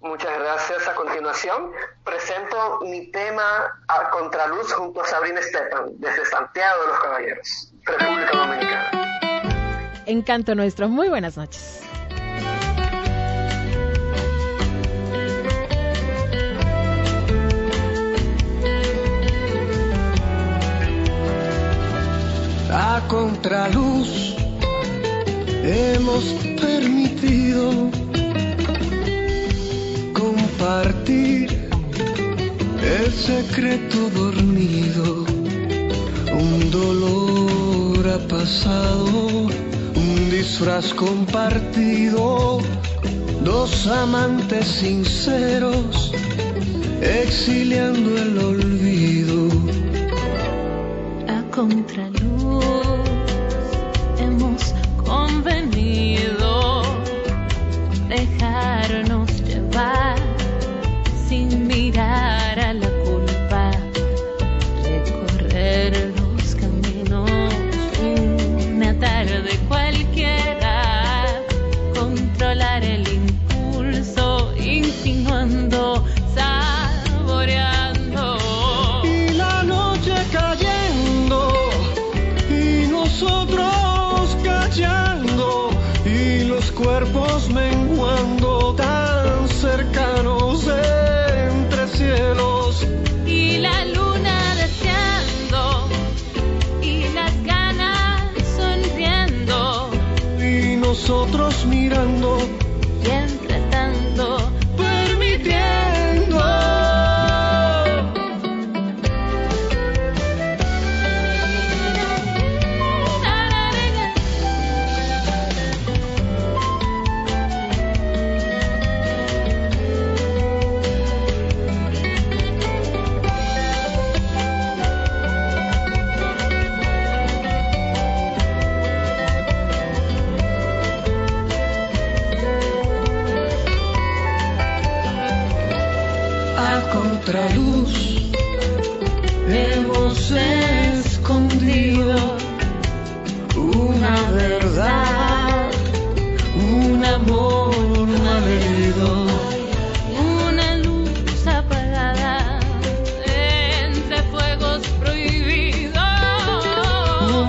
Muchas 0.00 0.38
gracias. 0.38 0.88
A 0.88 0.94
continuación, 0.94 1.72
presento 2.04 2.80
mi 2.82 3.10
tema 3.10 3.80
a 3.88 4.10
Contraluz 4.10 4.72
junto 4.72 5.02
a 5.02 5.06
Sabrina 5.06 5.40
Estepan, 5.40 5.90
desde 5.98 6.24
Santiago 6.26 6.82
de 6.82 6.88
los 6.88 6.98
Caballeros, 7.00 7.72
República 7.84 8.36
Dominicana. 8.36 8.97
Encanto 10.08 10.54
nuestro. 10.54 10.88
Muy 10.88 11.10
buenas 11.10 11.36
noches. 11.36 11.80
A 22.72 23.02
contraluz 23.06 24.34
hemos 25.62 26.24
permitido 26.58 27.90
compartir 30.14 31.68
el 32.82 33.12
secreto 33.12 34.08
dormido. 34.08 35.26
Un 36.32 36.70
dolor 36.70 38.08
ha 38.08 38.18
pasado, 38.26 39.48
disfraz 40.38 40.92
compartido, 40.94 42.60
dos 43.42 43.88
amantes 43.88 44.68
sinceros 44.68 46.12
exiliando 47.02 48.16
el 48.16 48.38
olvido. 48.38 49.48
A 51.26 51.42
contraluz 51.50 52.37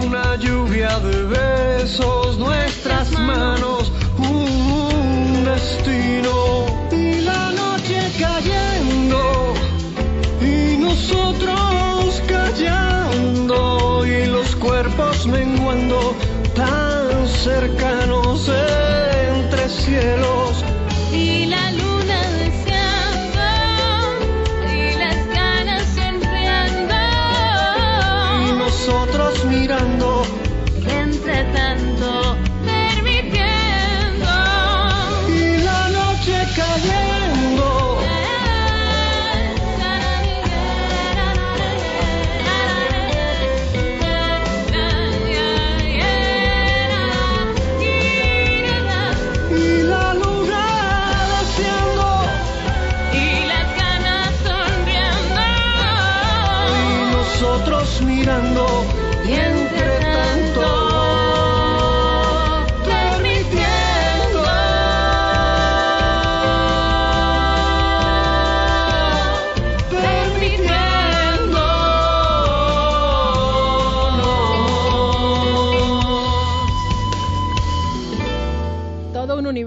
una 0.10 0.36
lluvia 0.38 0.98
de 1.02 1.24
besos, 1.24 2.40
nuestras 2.40 3.12
manos, 3.12 3.92
un 4.18 5.46
destino 5.46 6.66
y 6.92 7.22
la 7.22 7.52
noche 7.52 8.12
cayendo 8.18 9.54
y 10.42 10.78
nosotros 10.78 12.24
callando 12.28 14.04
y 14.04 14.26
los 14.26 14.56
cuerpos 14.56 15.28
menguando 15.28 16.16
tan 16.56 17.28
cercanos 17.28 18.50
entre 18.50 19.70
cielos. 19.70 20.39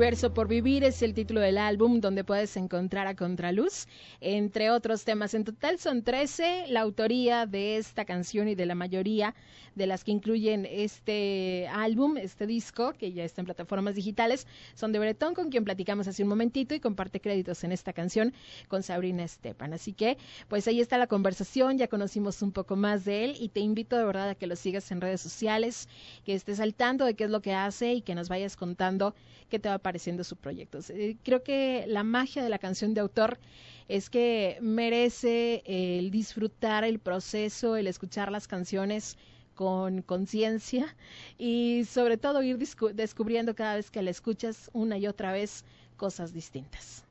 Universo 0.03 0.35
por 0.35 0.49
vivir 0.49 0.83
es 0.83 1.01
el 1.03 1.15
título 1.15 1.41
del 1.41 1.57
álbum 1.57 2.01
donde 2.01 2.25
puedes 2.25 2.57
encontrar 2.57 3.07
a 3.07 3.15
Contraluz, 3.15 3.87
entre 4.21 4.69
otros 4.73 5.05
temas. 5.05 5.33
En 5.33 5.45
total 5.45 5.79
son 5.79 6.03
13 6.03 6.65
la 6.71 6.81
autoría 6.81 7.47
de 7.47 7.77
esta 7.77 8.05
canción 8.05 8.49
y 8.49 8.57
de 8.57 8.67
la 8.67 8.75
mayoría 8.75 9.33
de 9.77 9.87
las 9.87 10.03
que 10.03 10.11
incluyen 10.11 10.67
este 10.69 11.69
álbum, 11.69 12.17
este 12.17 12.49
disco, 12.49 12.93
que 12.95 13.13
ya 13.13 13.23
está 13.23 13.43
en 13.43 13.45
plataformas 13.47 13.95
digitales, 13.95 14.49
son 14.75 14.91
de 14.91 14.99
Bretón, 14.99 15.35
con 15.35 15.51
quien 15.51 15.65
platicamos 15.65 16.09
hace 16.09 16.25
un 16.25 16.29
momentito 16.29 16.75
y 16.75 16.81
comparte 16.81 17.21
créditos 17.21 17.63
en 17.63 17.71
esta 17.71 17.93
canción 17.93 18.35
con 18.67 18.83
Sabrina 18.83 19.23
Estepan. 19.23 19.73
Así 19.73 19.93
que, 19.93 20.19
pues 20.49 20.67
ahí 20.67 20.81
está 20.81 20.99
la 20.99 21.07
conversación, 21.07 21.79
ya 21.79 21.87
conocimos 21.87 22.43
un 22.43 22.51
poco 22.51 22.75
más 22.75 23.05
de 23.05 23.25
él 23.25 23.37
y 23.39 23.51
te 23.51 23.61
invito 23.61 23.97
de 23.97 24.05
verdad 24.05 24.31
a 24.31 24.35
que 24.35 24.49
lo 24.49 24.57
sigas 24.57 24.91
en 24.91 25.01
redes 25.01 25.21
sociales, 25.21 25.89
que 26.25 26.35
estés 26.35 26.59
al 26.59 26.75
tanto 26.75 27.05
de 27.05 27.15
qué 27.15 27.25
es 27.25 27.31
lo 27.31 27.41
que 27.41 27.55
hace 27.55 27.95
y 27.95 28.03
que 28.03 28.17
nos 28.17 28.29
vayas 28.29 28.57
contando 28.57 29.15
qué 29.53 29.59
te 29.59 29.69
va 29.69 29.77
pareciendo 29.77 30.25
su 30.25 30.37
proyecto. 30.37 30.79
Eh, 30.89 31.17
Creo 31.23 31.43
que 31.43 31.85
la 31.87 32.05
magia 32.05 32.43
de 32.43 32.49
la 32.49 32.59
canción 32.59 32.95
de 32.95 33.03
autor 33.03 33.39
es 33.87 34.09
que 34.09 34.57
merece 34.63 35.63
eh, 35.67 35.99
el 35.99 36.11
disfrutar 36.11 36.85
el 36.85 36.99
proceso, 36.99 37.77
el 37.77 37.87
escuchar 37.87 38.33
las 38.33 38.49
canciones 38.49 39.19
con 39.55 40.01
conciencia 40.01 40.97
y 41.37 41.85
sobre 41.85 42.17
todo 42.17 42.43
ir 42.43 42.57
descubriendo 42.95 43.55
cada 43.55 43.77
vez 43.77 43.91
que 43.91 44.01
la 44.01 44.09
escuchas 44.11 44.71
una 44.73 44.97
y 44.97 45.07
otra 45.07 45.33
vez 45.33 45.67
cosas 45.99 46.33
distintas. 46.33 47.05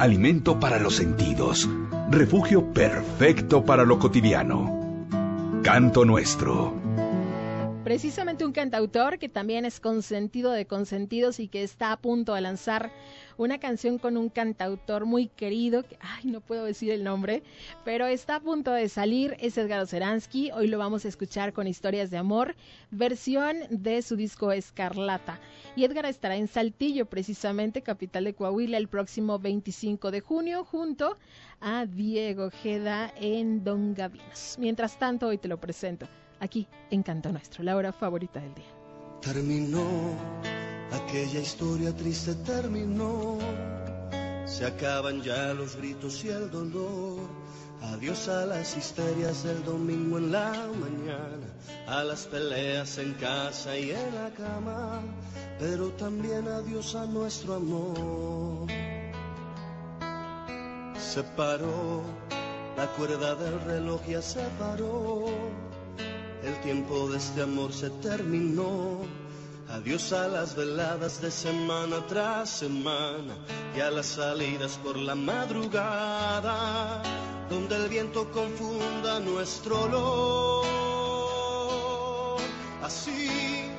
Alimento 0.00 0.58
para 0.58 0.80
los 0.80 0.96
sentidos. 0.96 1.68
Refugio 2.10 2.72
perfecto 2.72 3.64
para 3.64 3.84
lo 3.84 4.00
cotidiano. 4.00 5.06
Canto 5.62 6.04
nuestro. 6.04 6.74
Precisamente 7.84 8.44
un 8.44 8.52
cantautor 8.52 9.18
que 9.18 9.28
también 9.28 9.64
es 9.64 9.80
consentido 9.80 10.52
de 10.52 10.66
consentidos 10.66 11.40
y 11.40 11.48
que 11.48 11.64
está 11.64 11.90
a 11.90 11.96
punto 11.96 12.32
de 12.32 12.40
lanzar 12.40 12.92
una 13.36 13.58
canción 13.58 13.98
con 13.98 14.16
un 14.16 14.28
cantautor 14.28 15.04
muy 15.04 15.26
querido, 15.26 15.82
que, 15.82 15.98
ay, 16.00 16.30
no 16.30 16.40
puedo 16.40 16.64
decir 16.64 16.92
el 16.92 17.02
nombre, 17.02 17.42
pero 17.84 18.06
está 18.06 18.36
a 18.36 18.40
punto 18.40 18.70
de 18.70 18.88
salir, 18.88 19.36
es 19.40 19.58
Edgar 19.58 19.80
Oceransky, 19.80 20.52
hoy 20.52 20.68
lo 20.68 20.78
vamos 20.78 21.04
a 21.04 21.08
escuchar 21.08 21.52
con 21.52 21.66
Historias 21.66 22.08
de 22.12 22.18
Amor, 22.18 22.54
versión 22.92 23.56
de 23.68 24.00
su 24.02 24.14
disco 24.14 24.52
Escarlata. 24.52 25.40
Y 25.74 25.82
Edgar 25.82 26.06
estará 26.06 26.36
en 26.36 26.46
Saltillo, 26.46 27.06
precisamente, 27.06 27.82
capital 27.82 28.22
de 28.24 28.34
Coahuila, 28.34 28.78
el 28.78 28.86
próximo 28.86 29.40
25 29.40 30.12
de 30.12 30.20
junio, 30.20 30.64
junto 30.64 31.18
a 31.60 31.86
Diego 31.86 32.44
Ojeda 32.44 33.12
en 33.20 33.64
Don 33.64 33.92
Gavinos. 33.94 34.56
Mientras 34.60 35.00
tanto, 35.00 35.26
hoy 35.26 35.38
te 35.38 35.48
lo 35.48 35.58
presento 35.58 36.06
aquí 36.42 36.66
en 36.90 37.02
Canto 37.02 37.30
Nuestro, 37.32 37.62
la 37.62 37.76
hora 37.76 37.92
favorita 37.92 38.40
del 38.40 38.54
día. 38.54 38.72
Terminó, 39.20 39.86
aquella 40.92 41.40
historia 41.40 41.94
triste 41.96 42.34
terminó. 42.34 43.38
Se 44.44 44.66
acaban 44.66 45.22
ya 45.22 45.54
los 45.54 45.76
gritos 45.76 46.24
y 46.24 46.28
el 46.28 46.50
dolor. 46.50 47.20
Adiós 47.80 48.28
a 48.28 48.46
las 48.46 48.76
histerias 48.76 49.44
del 49.44 49.64
domingo 49.64 50.18
en 50.18 50.32
la 50.32 50.50
mañana, 50.80 51.46
a 51.86 52.04
las 52.04 52.26
peleas 52.26 52.98
en 52.98 53.14
casa 53.14 53.76
y 53.76 53.90
en 53.90 54.14
la 54.14 54.30
cama, 54.30 55.00
pero 55.58 55.88
también 55.90 56.46
adiós 56.46 56.94
a 56.94 57.06
nuestro 57.06 57.54
amor. 57.54 58.68
Se 60.96 61.22
paró, 61.36 62.02
la 62.76 62.86
cuerda 62.96 63.34
del 63.34 63.60
reloj 63.62 64.00
ya 64.06 64.22
se 64.22 64.42
paró. 64.60 65.26
El 66.42 66.60
tiempo 66.60 67.08
de 67.08 67.18
este 67.18 67.42
amor 67.42 67.72
se 67.72 67.88
terminó. 67.90 69.02
Adiós 69.68 70.12
a 70.12 70.26
las 70.26 70.56
veladas 70.56 71.20
de 71.22 71.30
semana 71.30 72.04
tras 72.08 72.50
semana 72.50 73.36
y 73.76 73.80
a 73.80 73.90
las 73.90 74.06
salidas 74.06 74.76
por 74.82 74.96
la 74.96 75.14
madrugada, 75.14 77.00
donde 77.48 77.76
el 77.76 77.88
viento 77.88 78.28
confunda 78.32 79.20
nuestro 79.20 79.82
olor. 79.82 80.66
Así, 82.82 83.70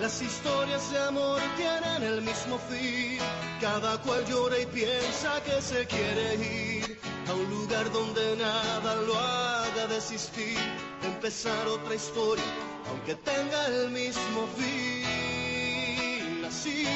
las 0.00 0.22
historias 0.22 0.88
de 0.92 0.98
amor 1.00 1.40
tienen 1.56 2.04
el 2.04 2.22
mismo 2.22 2.58
fin. 2.70 3.18
Cada 3.60 3.98
cual 3.98 4.24
llora 4.26 4.58
y 4.58 4.66
piensa 4.66 5.42
que 5.44 5.60
se 5.60 5.86
quiere 5.86 6.36
ir 6.36 7.01
a 7.32 7.34
un 7.34 7.48
lugar 7.50 7.90
donde 7.92 8.36
nada 8.36 8.94
lo 9.06 9.18
haga 9.18 9.86
desistir, 9.86 10.58
de 11.00 11.08
empezar 11.08 11.66
otra 11.66 11.94
historia, 11.94 12.44
aunque 12.90 13.14
tenga 13.14 13.66
el 13.68 13.90
mismo 13.90 14.46
fin. 14.58 16.44
Así, 16.44 16.86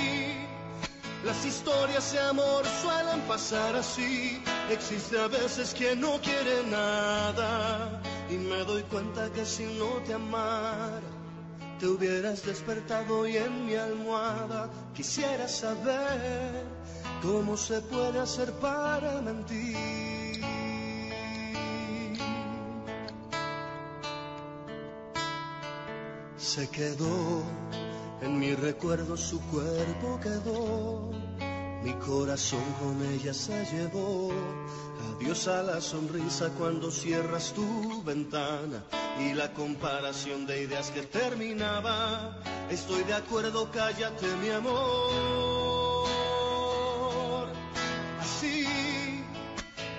las 1.24 1.44
historias 1.44 2.12
de 2.12 2.20
amor 2.20 2.64
suelen 2.82 3.20
pasar 3.22 3.76
así. 3.76 4.42
Existe 4.70 5.18
a 5.18 5.28
veces 5.28 5.74
quien 5.74 6.00
no 6.00 6.20
quiere 6.20 6.64
nada 6.70 8.02
y 8.28 8.34
me 8.34 8.58
doy 8.64 8.82
cuenta 8.84 9.32
que 9.32 9.46
si 9.46 9.64
no 9.64 10.02
te 10.06 10.12
amara 10.12 11.00
te 11.78 11.86
hubieras 11.86 12.44
despertado 12.44 13.20
hoy 13.20 13.36
en 13.36 13.66
mi 13.66 13.74
almohada. 13.74 14.70
Quisiera 14.94 15.46
saber 15.46 16.64
cómo 17.22 17.56
se 17.56 17.80
puede 17.82 18.18
hacer 18.18 18.50
para 18.54 19.20
mentir. 19.20 20.15
Se 26.56 26.68
quedó 26.70 27.42
en 28.22 28.38
mi 28.38 28.54
recuerdo, 28.54 29.14
su 29.18 29.38
cuerpo 29.48 30.18
quedó. 30.22 31.10
Mi 31.82 31.92
corazón 31.96 32.64
con 32.80 33.06
ella 33.12 33.34
se 33.34 33.62
llevó. 33.66 34.32
Adiós 35.14 35.48
a 35.48 35.62
la 35.62 35.82
sonrisa 35.82 36.48
cuando 36.58 36.90
cierras 36.90 37.52
tu 37.52 38.02
ventana 38.04 38.82
y 39.20 39.34
la 39.34 39.52
comparación 39.52 40.46
de 40.46 40.62
ideas 40.62 40.90
que 40.92 41.02
terminaba. 41.02 42.40
Estoy 42.70 43.02
de 43.02 43.12
acuerdo, 43.12 43.70
cállate 43.70 44.26
mi 44.36 44.48
amor. 44.48 44.78
Así, 48.18 48.66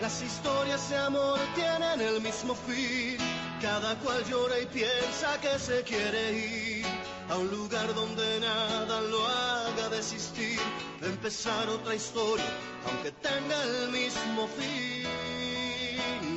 las 0.01 0.23
historias 0.23 0.89
de 0.89 0.97
amor 0.97 1.37
tienen 1.53 2.01
el 2.01 2.19
mismo 2.19 2.55
fin. 2.55 3.36
Cada 3.61 3.95
cual 3.95 4.23
llora 4.29 4.59
y 4.59 4.67
piensa 4.67 5.41
que 5.41 5.57
se 5.57 5.81
quiere 5.81 6.31
ir 6.31 6.85
a 7.27 7.37
un 7.37 7.47
lugar 7.49 7.91
donde 7.95 8.39
nada 8.39 9.01
lo 9.01 9.25
haga 9.27 9.89
desistir 9.89 10.59
de 11.01 11.07
empezar 11.07 11.67
otra 11.67 11.95
historia, 11.95 12.45
aunque 12.87 13.11
tenga 13.13 13.63
el 13.63 13.89
mismo 13.89 14.47
fin. 14.57 15.07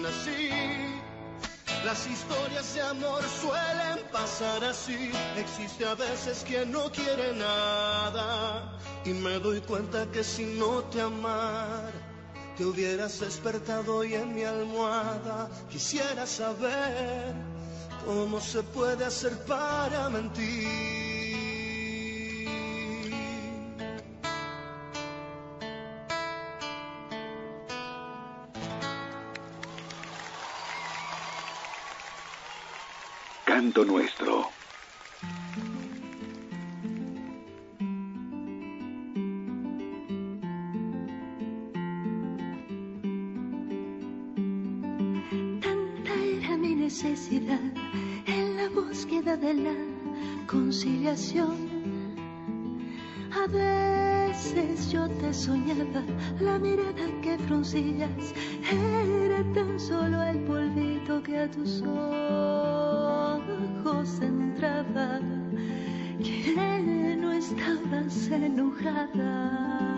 Así, 0.07 0.49
las 1.85 2.07
historias 2.07 2.75
de 2.75 2.83
amor 2.83 3.23
suelen 3.41 4.03
pasar 4.11 4.65
así. 4.65 5.13
Existe 5.37 5.85
a 5.85 5.95
veces 5.95 6.43
quien 6.47 6.73
no 6.73 6.91
quiere 6.91 7.35
nada 7.35 8.79
y 9.05 9.11
me 9.11 9.39
doy 9.41 9.61
cuenta 9.61 10.07
que 10.11 10.25
si 10.25 10.45
no 10.45 10.83
te 10.85 11.03
amara 11.03 12.10
te 12.61 12.67
hubieras 12.67 13.21
despertado 13.21 13.97
hoy 13.97 14.13
en 14.13 14.35
mi 14.35 14.43
almohada. 14.43 15.49
Quisiera 15.71 16.27
saber 16.27 17.35
¿Cómo 18.05 18.39
se 18.39 18.63
puede 18.63 19.03
hacer 19.07 19.33
para 19.47 20.11
mentir? 20.11 20.69
Canto 33.47 33.87
nuestro. 33.87 34.60
De 49.23 49.55
la 49.55 49.75
conciliación. 50.47 51.69
A 53.33 53.47
veces 53.47 54.91
yo 54.91 55.07
te 55.09 55.35
soñaba, 55.35 56.03
la 56.41 56.59
mirada 56.59 57.07
que 57.21 57.37
fruncías 57.39 58.33
era 58.73 59.45
tan 59.53 59.79
solo 59.79 60.23
el 60.23 60.39
polvito 60.45 61.23
que 61.23 61.39
a 61.39 61.51
tus 61.51 61.83
ojos 61.83 63.39
entraba, 64.23 65.21
que 66.19 67.17
no 67.21 67.31
estabas 67.33 68.31
enojada. 68.31 69.90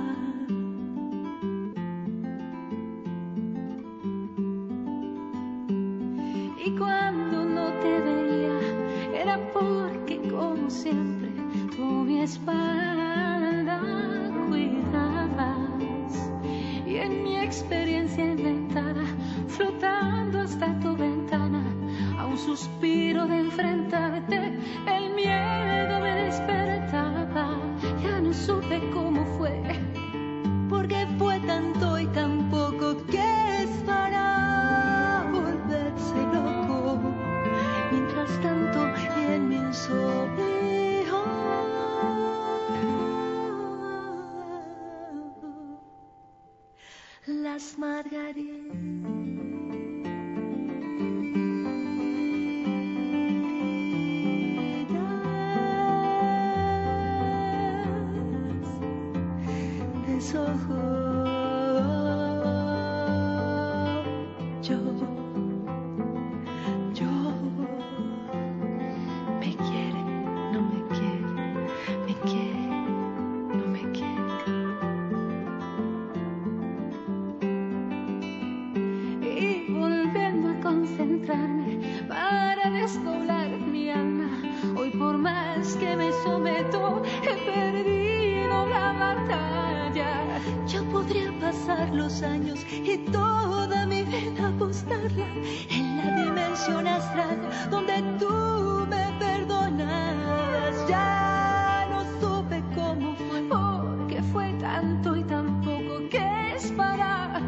En 95.71 95.97
la 95.97 96.25
dimensión 96.25 96.87
astral 96.87 97.39
donde 97.71 98.03
tú 98.19 98.87
me 98.89 99.13
perdonas. 99.19 100.89
Ya 100.89 101.87
no 101.91 102.03
supe 102.21 102.63
cómo 102.75 103.15
fue, 103.17 103.43
porque 103.49 104.23
fue 104.33 104.53
tanto 104.55 105.17
y 105.17 105.25
tan 105.25 105.61
poco 105.63 106.09
que 106.11 106.55
es 106.57 106.73
para 106.73 107.41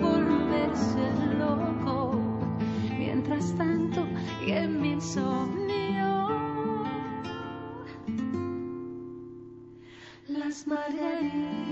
volverse 0.00 1.04
loco. 1.38 2.18
Mientras 2.98 3.54
tanto, 3.56 4.06
y 4.46 4.52
en 4.52 4.80
mi 4.80 4.92
insomnio, 4.92 6.28
las 10.28 10.66
margaritas 10.66 11.69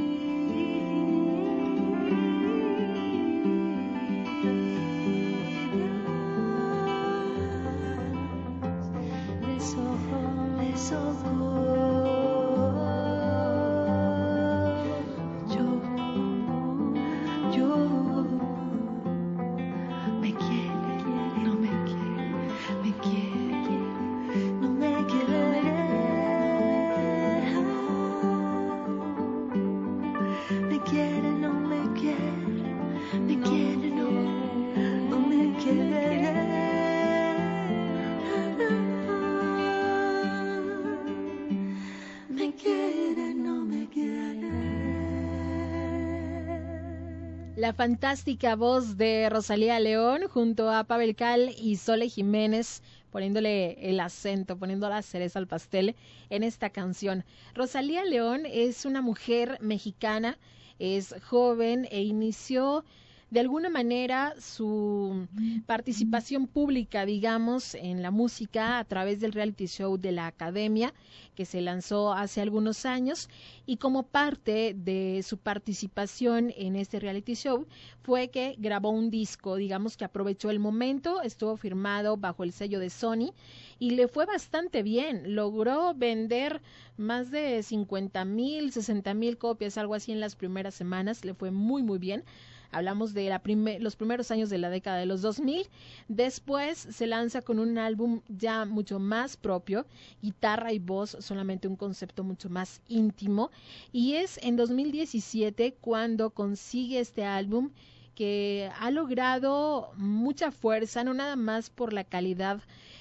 La 47.69 47.75
fantástica 47.75 48.57
voz 48.57 48.97
de 48.97 49.29
Rosalía 49.29 49.79
León 49.79 50.23
junto 50.31 50.71
a 50.71 50.85
Pavel 50.85 51.15
Cal 51.15 51.55
y 51.59 51.77
Sole 51.77 52.09
Jiménez 52.09 52.83
poniéndole 53.11 53.91
el 53.91 54.01
acento, 54.01 54.57
poniendo 54.57 54.89
la 54.89 55.03
cereza 55.03 55.39
al 55.39 55.49
pastel 55.49 55.95
en 56.31 56.45
esta 56.45 56.71
canción. 56.71 57.27
Rosalía 57.55 58.07
León 58.07 58.47
es 58.47 58.87
una 58.87 59.03
mujer 59.03 59.59
mexicana, 59.61 60.39
es 60.79 61.15
joven 61.29 61.87
e 61.91 62.01
inició 62.05 62.87
de 63.31 63.41
alguna 63.41 63.69
manera 63.69 64.35
su 64.41 65.27
participación 65.67 66.47
pública, 66.47 67.05
digamos, 67.05 67.75
en 67.75 68.01
la 68.01 68.11
música 68.11 68.79
a 68.79 68.85
través 68.85 69.21
del 69.21 69.33
reality 69.33 69.67
show 69.67 69.99
de 69.99 70.13
la 70.13 70.27
Academia 70.27 70.95
que 71.35 71.45
se 71.45 71.61
lanzó 71.61 72.13
hace 72.15 72.41
algunos 72.41 72.87
años 72.87 73.29
y 73.67 73.77
como 73.77 74.05
parte 74.05 74.75
de 74.75 75.23
su 75.23 75.37
participación 75.37 76.53
en 76.57 76.75
este 76.75 77.01
reality 77.01 77.35
show 77.35 77.67
fue 78.03 78.29
que 78.29 78.57
grabó 78.59 78.91
un 78.91 79.11
disco, 79.11 79.57
digamos 79.57 79.97
que 79.97 80.07
aprovechó 80.07 80.51
el 80.51 80.59
momento, 80.59 81.21
estuvo 81.21 81.57
firmado 81.57 82.17
bajo 82.17 82.45
el 82.45 82.53
sello 82.53 82.81
de 82.81 82.89
Sony 82.89 83.35
y 83.79 83.91
le 83.91 84.09
fue 84.09 84.25
bastante 84.25 84.83
bien, 84.83 85.35
logró 85.35 85.95
vender 85.95 86.63
más 86.97 87.31
de 87.31 87.63
50 87.63 88.25
mil, 88.25 88.73
60 88.73 89.13
mil 89.15 89.37
copias, 89.37 89.77
algo 89.77 89.95
así 89.95 90.13
en 90.13 90.21
las 90.21 90.35
primeras 90.35 90.75
semanas, 90.75 91.25
le 91.25 91.35
fue 91.35 91.51
muy 91.51 91.83
muy 91.83 91.99
bien. 91.99 92.25
Hablamos 92.71 93.15
de 93.15 93.29
la 93.29 93.41
los 93.81 93.97
primeros 93.97 94.31
años 94.31 94.51
de 94.51 94.59
la 94.59 94.69
década 94.69 94.99
de 94.99 95.07
los 95.07 95.23
2000. 95.23 95.67
Después 96.09 96.79
se 96.79 97.07
lanza 97.07 97.43
con 97.43 97.59
un 97.59 97.79
álbum 97.79 98.21
ya 98.29 98.65
mucho 98.65 98.99
más 98.99 99.37
propio, 99.37 99.87
guitarra 100.23 100.73
y 100.73 100.79
voz, 100.79 101.17
solamente 101.21 101.69
un 101.69 101.77
concepto 101.77 102.25
mucho 102.25 102.51
más 102.51 102.83
íntimo. 102.89 103.51
Y 103.93 104.15
es 104.15 104.39
en 104.43 104.57
2017 104.57 105.77
cuando 105.81 106.31
consigue 106.31 107.01
este 107.01 107.25
álbum 107.25 107.71
que 108.15 108.71
ha 108.81 108.91
logrado 108.91 109.93
mucha 109.97 110.51
fuerza, 110.51 111.05
no 111.05 111.15
nada 111.15 111.37
más 111.37 111.71
por 111.71 111.93
la 111.93 112.03
calidad 112.03 112.61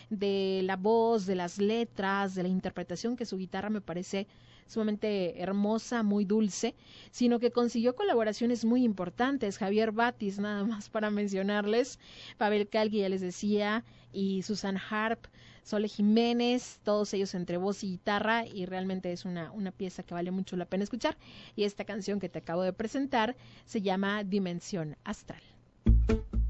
de 0.10 0.62
la 0.64 0.76
voz, 0.76 1.26
de 1.26 1.36
las 1.36 1.58
letras, 1.58 2.36
de 2.36 2.44
la 2.44 2.50
interpretación, 2.50 3.18
que 3.18 3.26
su 3.26 3.38
guitarra 3.38 3.70
me 3.70 3.82
parece 3.82 4.28
sumamente 4.68 5.42
hermosa, 5.42 6.04
muy 6.04 6.26
dulce, 6.26 6.76
sino 7.12 7.40
que 7.40 7.52
consiguió 7.52 7.96
colaboraciones 7.96 8.66
muy 8.66 8.84
importantes. 8.84 9.58
Javier 9.58 9.92
Batis, 9.92 10.40
nada 10.40 10.64
más 10.64 10.90
para 10.90 11.10
mencionarles, 11.10 12.00
Pavel 12.38 12.68
Calgui, 12.68 13.00
ya 13.00 13.10
les 13.10 13.22
decía, 13.22 13.84
y 14.12 14.44
Susan 14.44 14.78
Harp, 14.90 15.26
Sole 15.64 15.90
Jiménez, 15.90 16.80
todos 16.84 17.14
ellos 17.14 17.36
entre 17.36 17.58
voz 17.58 17.84
y 17.84 17.92
guitarra, 17.92 18.46
y 18.46 18.66
realmente 18.66 19.12
es 19.12 19.26
una, 19.26 19.52
una 19.52 19.72
pieza 19.72 20.04
que 20.04 20.14
vale 20.14 20.32
mucho 20.32 20.56
la 20.56 20.66
pena 20.66 20.86
escuchar. 20.86 21.18
Y 21.56 21.64
esta 21.64 21.84
canción 21.84 22.20
que 22.20 22.30
te 22.30 22.40
acabo 22.40 22.64
de 22.64 22.72
presentar 22.72 23.36
se 23.66 23.82
llama 23.82 24.24
Dimensión 24.24 24.96
Astral. 25.04 25.42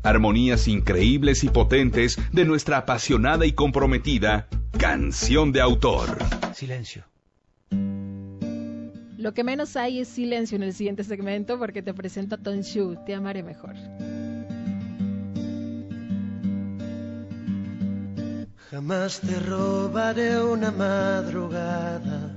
Armonías 0.03 0.67
increíbles 0.67 1.43
y 1.43 1.49
potentes 1.49 2.17
de 2.31 2.45
nuestra 2.45 2.77
apasionada 2.77 3.45
y 3.45 3.53
comprometida 3.53 4.47
canción 4.77 5.51
de 5.51 5.61
autor. 5.61 6.17
Silencio. 6.53 7.03
Lo 9.27 9.33
que 9.33 9.43
menos 9.43 9.75
hay 9.75 9.99
es 9.99 10.07
silencio 10.07 10.55
en 10.55 10.63
el 10.63 10.73
siguiente 10.73 11.03
segmento 11.03 11.59
porque 11.59 11.81
te 11.81 11.93
presento 11.93 12.35
a 12.35 12.37
Tonshu, 12.37 12.95
te 13.05 13.13
amaré 13.13 13.43
mejor. 13.43 13.75
Jamás 18.71 19.19
te 19.19 19.37
robaré 19.41 20.41
una 20.41 20.71
madrugada. 20.71 22.33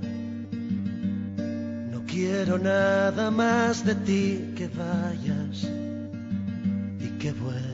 No 1.93 2.05
quiero 2.05 2.57
nada 2.59 3.31
más 3.31 3.85
de 3.85 3.95
ti 3.95 4.53
que 4.57 4.67
vayas 4.67 5.63
y 6.99 7.07
que 7.19 7.31
vuelvas. 7.31 7.70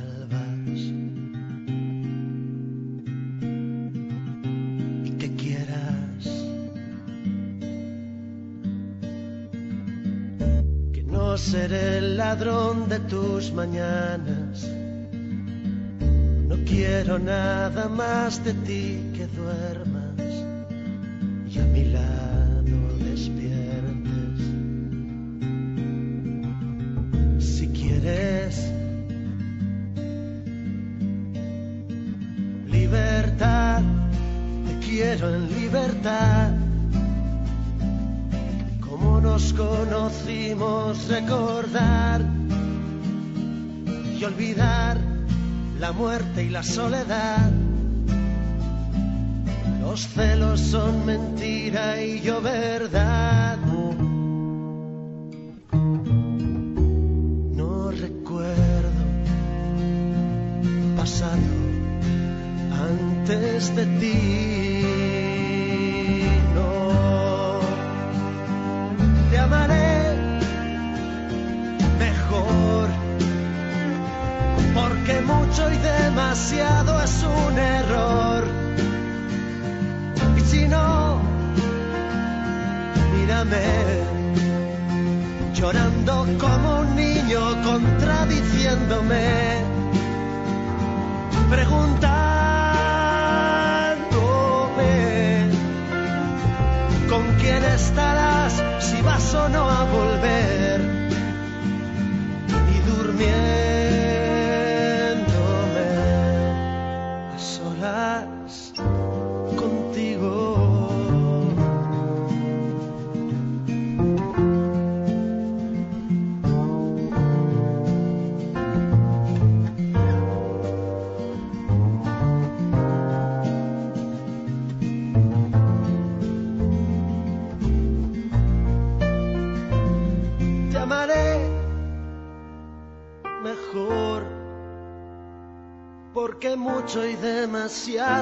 No 11.38 11.44
seré 11.44 12.00
el 12.00 12.18
ladrón 12.18 12.90
de 12.90 12.98
tus 12.98 13.52
mañanas. 13.54 14.68
No 16.50 16.56
quiero 16.66 17.20
nada 17.20 17.88
más 17.88 18.44
de 18.44 18.54
ti 18.56 19.12
que 19.16 19.28
duermas 19.28 20.34
y 21.48 21.60
a 21.60 21.66
mi 21.66 21.84
lado 21.90 22.78
despiertes. 23.06 24.40
Si 27.38 27.68
quieres 27.68 28.72
libertad, 32.66 33.84
te 34.66 34.88
quiero 34.88 35.36
en 35.36 35.50
libertad. 35.50 36.57
Conocimos, 39.58 41.08
recordar 41.08 42.22
y 44.18 44.24
olvidar 44.24 44.98
la 45.80 45.92
muerte 45.92 46.44
y 46.44 46.50
la 46.50 46.64
soledad. 46.64 47.52
Los 49.82 50.08
celos 50.08 50.60
son 50.60 51.06
mentira 51.06 52.02
y 52.02 52.22
yo 52.22 52.42
verdad. 52.42 53.57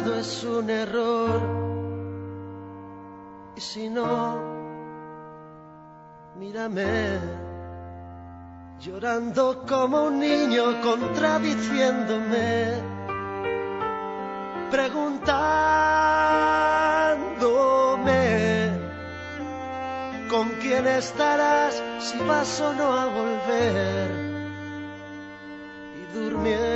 Demasiado 0.06 0.20
es 0.20 0.44
un 0.44 0.70
error. 0.70 1.42
Y 3.56 3.62
si 3.62 3.90
no, 3.90 4.38
mírame, 6.38 7.20
llorando 8.80 9.66
como 9.66 10.04
un 10.06 10.20
niño, 10.20 10.82
contradiciéndome, 10.82 12.74
preguntándome 14.72 15.36
con 20.30 20.50
quién 20.62 20.86
estarás, 20.88 21.82
si 22.00 22.18
vas 22.20 22.60
o 22.60 22.74
no 22.74 22.92
a 22.92 23.06
volver 23.06 24.12
y 25.96 26.06
durmiéndome 26.14 26.75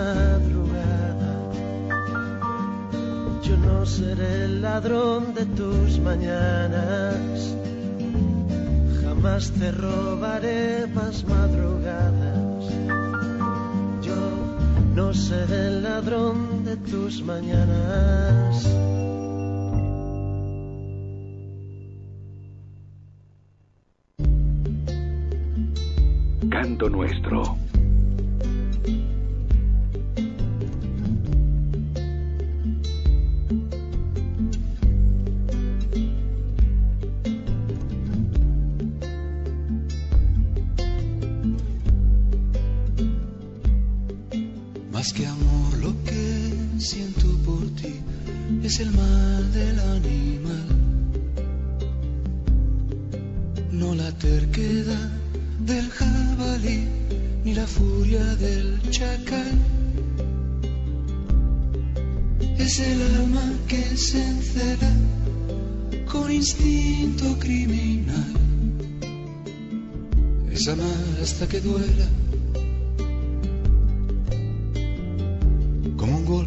madrugada. 0.00 1.32
Yo 3.42 3.56
no 3.56 3.86
seré 3.86 4.44
el 4.44 4.62
ladrón 4.62 5.34
de 5.34 5.44
tus 5.58 5.98
mañanas. 5.98 7.56
Jamás 9.02 9.50
te 9.58 9.70
robaré 9.72 10.86
más 10.98 11.24
madrugadas. 11.24 12.64
Yo 14.06 14.20
no 14.94 15.12
seré 15.12 15.60
el 15.68 15.82
ladrón 15.82 16.64
de 16.64 16.76
tus 16.76 17.22
mañanas. 17.22 18.54
Canto 26.50 26.88
nuestro. 26.88 27.69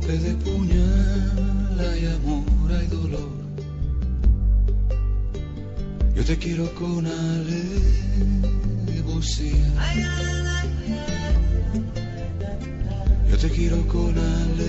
Golpe 0.04 0.18
de 0.20 0.34
puñal 0.36 1.80
hay 1.80 2.06
amor, 2.08 2.72
hay 2.72 2.88
dolor. 2.88 3.30
Yo 6.16 6.24
te 6.26 6.38
quiero 6.38 6.74
con 6.76 7.06
alevosía. 7.06 7.64
Yo 13.30 13.38
te 13.38 13.50
quiero 13.50 13.88
con 13.88 14.18
alevosía. 14.18 14.64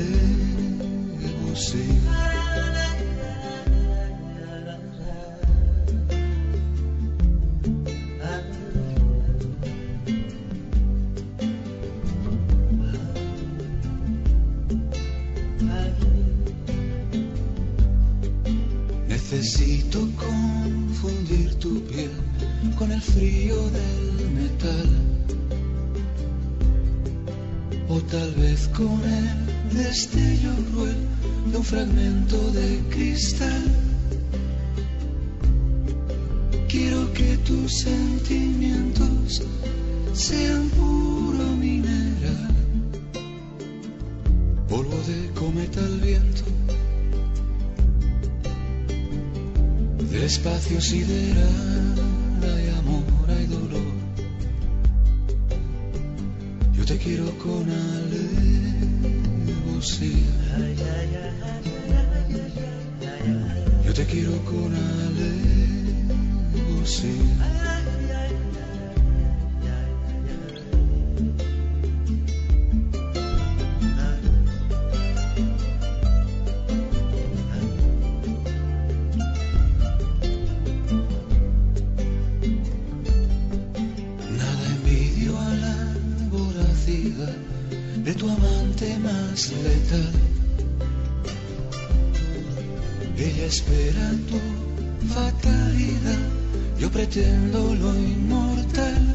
Pretendo 97.64 97.74
lo 97.74 97.94
inmortal. 97.98 99.14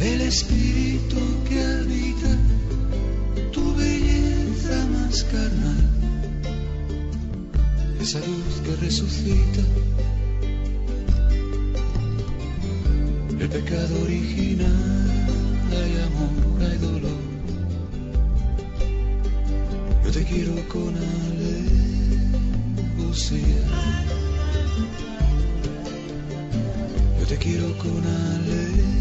El 0.00 0.20
espíritu 0.20 1.16
que 1.48 1.62
habita 1.62 2.36
tu 3.52 3.74
belleza 3.74 4.86
más 4.92 5.24
carnal, 5.24 5.90
esa 8.00 8.18
luz 8.18 8.60
que 8.64 8.76
resucita. 8.84 9.62
El 13.40 13.48
pecado 13.48 14.02
original, 14.02 15.26
hay 15.70 15.92
amor, 16.06 16.62
hay 16.62 16.78
dolor. 16.78 17.20
Yo 20.04 20.10
te 20.10 20.24
quiero 20.24 20.54
con 20.68 20.94
alevosía. 22.96 24.23
Yo 27.24 27.30
te 27.30 27.38
quiero 27.38 27.72
con 27.78 28.04
alevosía. 28.04 28.92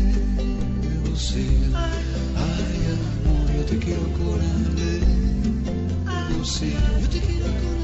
Ay, 2.38 2.80
amor, 2.96 3.52
yo 3.54 3.66
te 3.66 3.78
quiero 3.80 4.04
con 4.14 4.40
alevosía. 6.32 6.80
Yo 7.02 7.08
te 7.10 7.20
quiero 7.20 7.48
con 7.60 7.76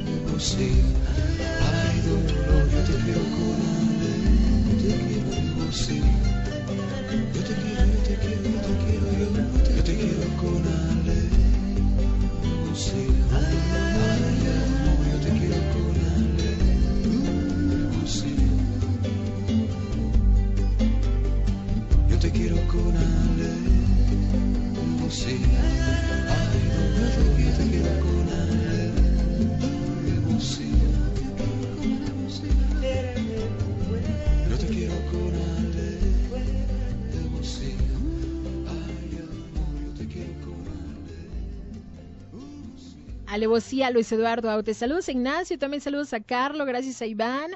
alevosía. 0.00 0.86
Ay, 1.60 2.00
dolor, 2.08 2.64
yo 2.72 2.80
te 2.80 2.94
quiero 3.04 3.22
con 3.36 3.58
alevosía. 5.60 6.31
Alevosía, 43.52 43.90
Luis 43.90 44.10
Eduardo 44.10 44.50
Aute. 44.50 44.72
Saludos 44.72 45.08
a 45.08 45.12
Ignacio, 45.12 45.58
también 45.58 45.82
saludos 45.82 46.14
a 46.14 46.20
Carlo, 46.20 46.64
gracias 46.64 47.02
a 47.02 47.06
Iván. 47.06 47.50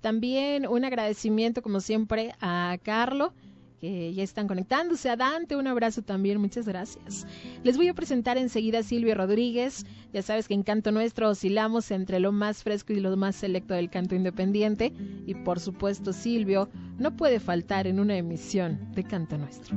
También 0.00 0.66
un 0.66 0.82
agradecimiento, 0.82 1.60
como 1.60 1.80
siempre, 1.80 2.32
a 2.40 2.78
Carlo, 2.82 3.34
que 3.78 4.14
ya 4.14 4.22
están 4.22 4.48
conectándose. 4.48 5.10
A 5.10 5.16
Dante, 5.16 5.54
un 5.54 5.66
abrazo 5.66 6.00
también, 6.00 6.40
muchas 6.40 6.66
gracias. 6.66 7.26
Les 7.64 7.76
voy 7.76 7.88
a 7.88 7.92
presentar 7.92 8.38
enseguida 8.38 8.78
a 8.78 8.82
Silvio 8.82 9.14
Rodríguez. 9.14 9.84
Ya 10.14 10.22
sabes 10.22 10.48
que 10.48 10.54
en 10.54 10.62
Canto 10.62 10.90
Nuestro 10.90 11.28
oscilamos 11.28 11.90
entre 11.90 12.18
lo 12.18 12.32
más 12.32 12.62
fresco 12.62 12.94
y 12.94 13.00
lo 13.00 13.14
más 13.18 13.36
selecto 13.36 13.74
del 13.74 13.90
canto 13.90 14.14
independiente. 14.14 14.94
Y 15.26 15.34
por 15.34 15.60
supuesto, 15.60 16.14
Silvio 16.14 16.70
no 16.96 17.14
puede 17.14 17.40
faltar 17.40 17.86
en 17.86 18.00
una 18.00 18.16
emisión 18.16 18.90
de 18.94 19.04
Canto 19.04 19.36
Nuestro. 19.36 19.76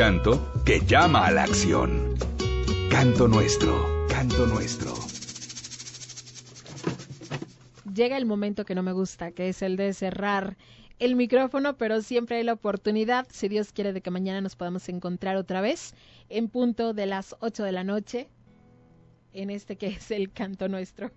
Canto 0.00 0.50
que 0.64 0.80
llama 0.86 1.26
a 1.26 1.30
la 1.30 1.42
acción. 1.42 2.14
Canto 2.90 3.28
nuestro, 3.28 4.06
canto 4.08 4.46
nuestro. 4.46 4.94
Llega 7.94 8.16
el 8.16 8.24
momento 8.24 8.64
que 8.64 8.74
no 8.74 8.82
me 8.82 8.92
gusta, 8.92 9.32
que 9.32 9.50
es 9.50 9.60
el 9.60 9.76
de 9.76 9.92
cerrar 9.92 10.56
el 11.00 11.16
micrófono, 11.16 11.76
pero 11.76 12.00
siempre 12.00 12.38
hay 12.38 12.44
la 12.44 12.54
oportunidad, 12.54 13.26
si 13.30 13.48
Dios 13.48 13.72
quiere, 13.72 13.92
de 13.92 14.00
que 14.00 14.10
mañana 14.10 14.40
nos 14.40 14.56
podamos 14.56 14.88
encontrar 14.88 15.36
otra 15.36 15.60
vez 15.60 15.92
en 16.30 16.48
punto 16.48 16.94
de 16.94 17.04
las 17.04 17.36
8 17.40 17.62
de 17.62 17.72
la 17.72 17.84
noche, 17.84 18.30
en 19.34 19.50
este 19.50 19.76
que 19.76 19.88
es 19.88 20.10
el 20.12 20.32
canto 20.32 20.70
nuestro. 20.70 21.10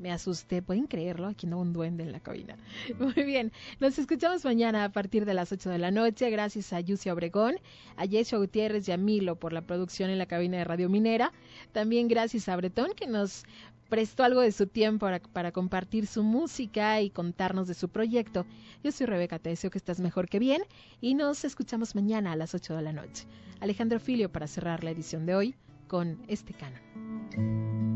Me 0.00 0.10
asusté, 0.10 0.62
pueden 0.62 0.86
creerlo, 0.86 1.26
aquí 1.26 1.46
no 1.46 1.60
un 1.60 1.74
duende 1.74 2.04
en 2.04 2.12
la 2.12 2.20
cabina. 2.20 2.56
Muy 2.98 3.22
bien, 3.22 3.52
nos 3.80 3.98
escuchamos 3.98 4.46
mañana 4.46 4.84
a 4.84 4.88
partir 4.88 5.26
de 5.26 5.34
las 5.34 5.52
8 5.52 5.68
de 5.68 5.76
la 5.76 5.90
noche. 5.90 6.30
Gracias 6.30 6.72
a 6.72 6.80
Yucia 6.80 7.12
Obregón, 7.12 7.56
a 7.96 8.06
Yesio 8.06 8.38
Gutiérrez 8.38 8.88
y 8.88 8.92
a 8.92 8.96
Milo 8.96 9.36
por 9.36 9.52
la 9.52 9.60
producción 9.60 10.08
en 10.08 10.16
la 10.16 10.24
cabina 10.24 10.56
de 10.56 10.64
Radio 10.64 10.88
Minera. 10.88 11.32
También 11.72 12.08
gracias 12.08 12.48
a 12.48 12.56
Bretón 12.56 12.92
que 12.96 13.06
nos 13.06 13.44
prestó 13.90 14.24
algo 14.24 14.40
de 14.40 14.52
su 14.52 14.66
tiempo 14.66 15.04
para, 15.04 15.18
para, 15.20 15.52
compartir 15.52 16.06
su 16.06 16.22
música 16.22 17.02
y 17.02 17.10
contarnos 17.10 17.68
de 17.68 17.74
su 17.74 17.90
proyecto. 17.90 18.46
Yo 18.82 18.92
soy 18.92 19.04
Rebeca, 19.04 19.38
te 19.38 19.50
deseo 19.50 19.70
que 19.70 19.76
estás 19.76 20.00
mejor 20.00 20.30
que 20.30 20.38
bien 20.38 20.62
y 21.02 21.14
nos 21.14 21.44
escuchamos 21.44 21.94
mañana 21.94 22.32
a 22.32 22.36
las 22.36 22.54
8 22.54 22.74
de 22.74 22.82
la 22.82 22.94
noche. 22.94 23.26
Alejandro 23.60 24.00
Filio 24.00 24.32
para 24.32 24.46
cerrar 24.46 24.82
la 24.82 24.92
edición 24.92 25.26
de 25.26 25.34
hoy 25.34 25.54
con 25.88 26.22
este 26.26 26.54
canon. 26.54 27.89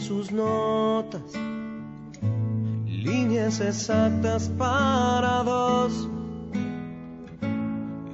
Sus 0.00 0.32
notas, 0.32 1.22
líneas 2.86 3.60
exactas 3.60 4.48
para 4.58 5.42
dos. 5.44 6.08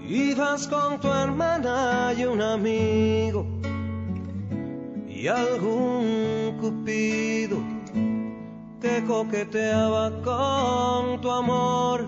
Ibas 0.08 0.68
con 0.68 1.00
tu 1.00 1.08
hermana 1.08 2.12
y 2.16 2.24
un 2.24 2.42
amigo 2.42 3.46
y 5.08 5.26
algún 5.28 6.58
cupido 6.60 7.58
que 8.80 9.04
coqueteaba 9.04 10.22
con 10.22 11.20
tu 11.20 11.30
amor. 11.30 12.06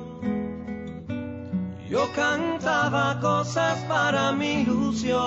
Yo 1.88 2.06
cantaba 2.14 3.18
cosas 3.20 3.78
para 3.88 4.32
mi 4.32 4.60
ilusión. 4.62 5.18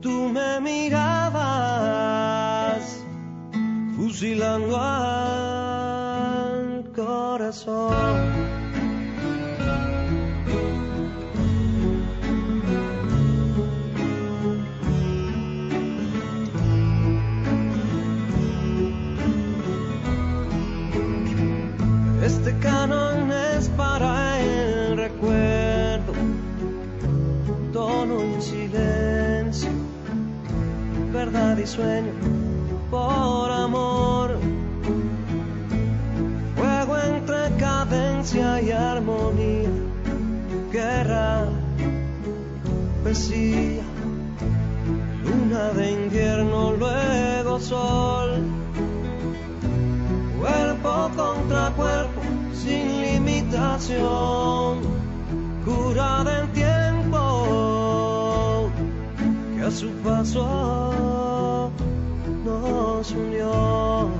Tú 0.00 0.28
me 0.28 0.60
mirabas, 0.60 2.33
fusilando 4.04 4.76
al 4.76 6.04
corazón. 6.94 7.94
Este 22.22 22.58
canon 22.58 23.32
es 23.32 23.70
para 23.70 24.38
el 24.38 24.98
recuerdo, 24.98 26.12
tono 27.72 28.22
y 28.36 28.42
silencio, 28.42 29.70
verdad 31.10 31.56
y 31.56 31.66
sueño 31.66 32.43
por 32.94 33.50
amor, 33.50 34.38
fuego 36.54 36.96
entre 36.96 37.56
cadencia 37.56 38.62
y 38.62 38.70
armonía, 38.70 39.68
guerra, 40.70 41.46
poesía, 43.02 43.82
luna 45.24 45.70
de 45.70 45.90
invierno, 45.90 46.72
luego 46.82 47.58
sol. 47.58 48.30
Cuerpo 50.38 51.10
contra 51.16 51.70
cuerpo, 51.70 52.20
sin 52.52 53.02
limitación, 53.02 54.72
cura 55.64 56.22
del 56.22 56.46
tiempo 56.52 57.20
que 59.56 59.62
a 59.64 59.70
su 59.72 59.88
paso 60.04 61.63
nos 62.60 63.10
unió. 63.12 64.10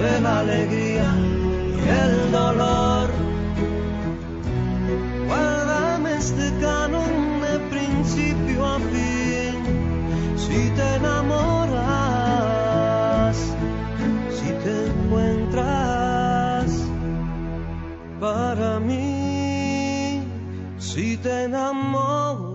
De 0.00 0.20
la 0.20 0.40
alegría 0.40 1.14
y 1.76 1.88
el 1.88 2.32
dolor. 2.32 3.10
Guárdame 5.26 6.14
este 6.14 6.52
canon 6.60 7.40
de 7.42 7.58
principio 7.68 8.66
a 8.66 8.78
fin, 8.78 9.56
si 10.36 10.70
te 10.70 10.94
enamoras, 10.96 11.76
si 14.38 14.50
te 14.64 14.86
encuentras 14.86 16.66
para 18.18 18.80
mí, 18.80 20.22
si 20.78 21.18
te 21.18 21.44
enamoras, 21.44 22.49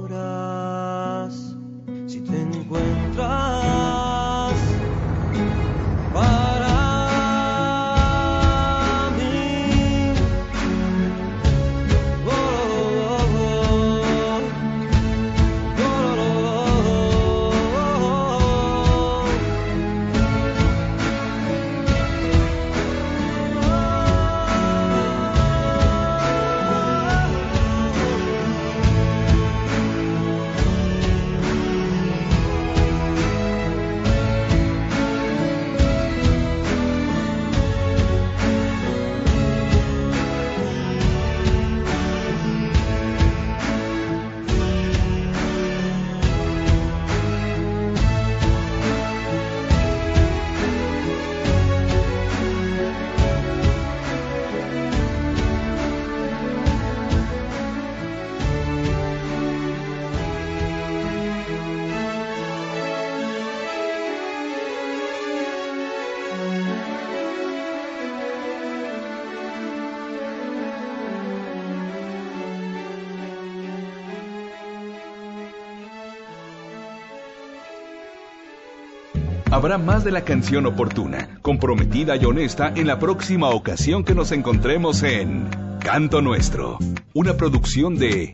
Habrá 79.66 79.80
más 79.80 80.04
de 80.04 80.12
la 80.12 80.24
canción 80.24 80.68
oportuna, 80.68 81.40
comprometida 81.42 82.16
y 82.18 82.26
honesta 82.26 82.72
en 82.76 82.86
la 82.86 83.00
próxima 83.00 83.50
ocasión 83.50 84.04
que 84.04 84.14
nos 84.14 84.32
encontremos 84.32 85.02
en 85.02 85.50
Canto 85.80 86.22
Nuestro, 86.22 86.78
una 87.16 87.36
producción 87.36 87.96
de 87.96 88.32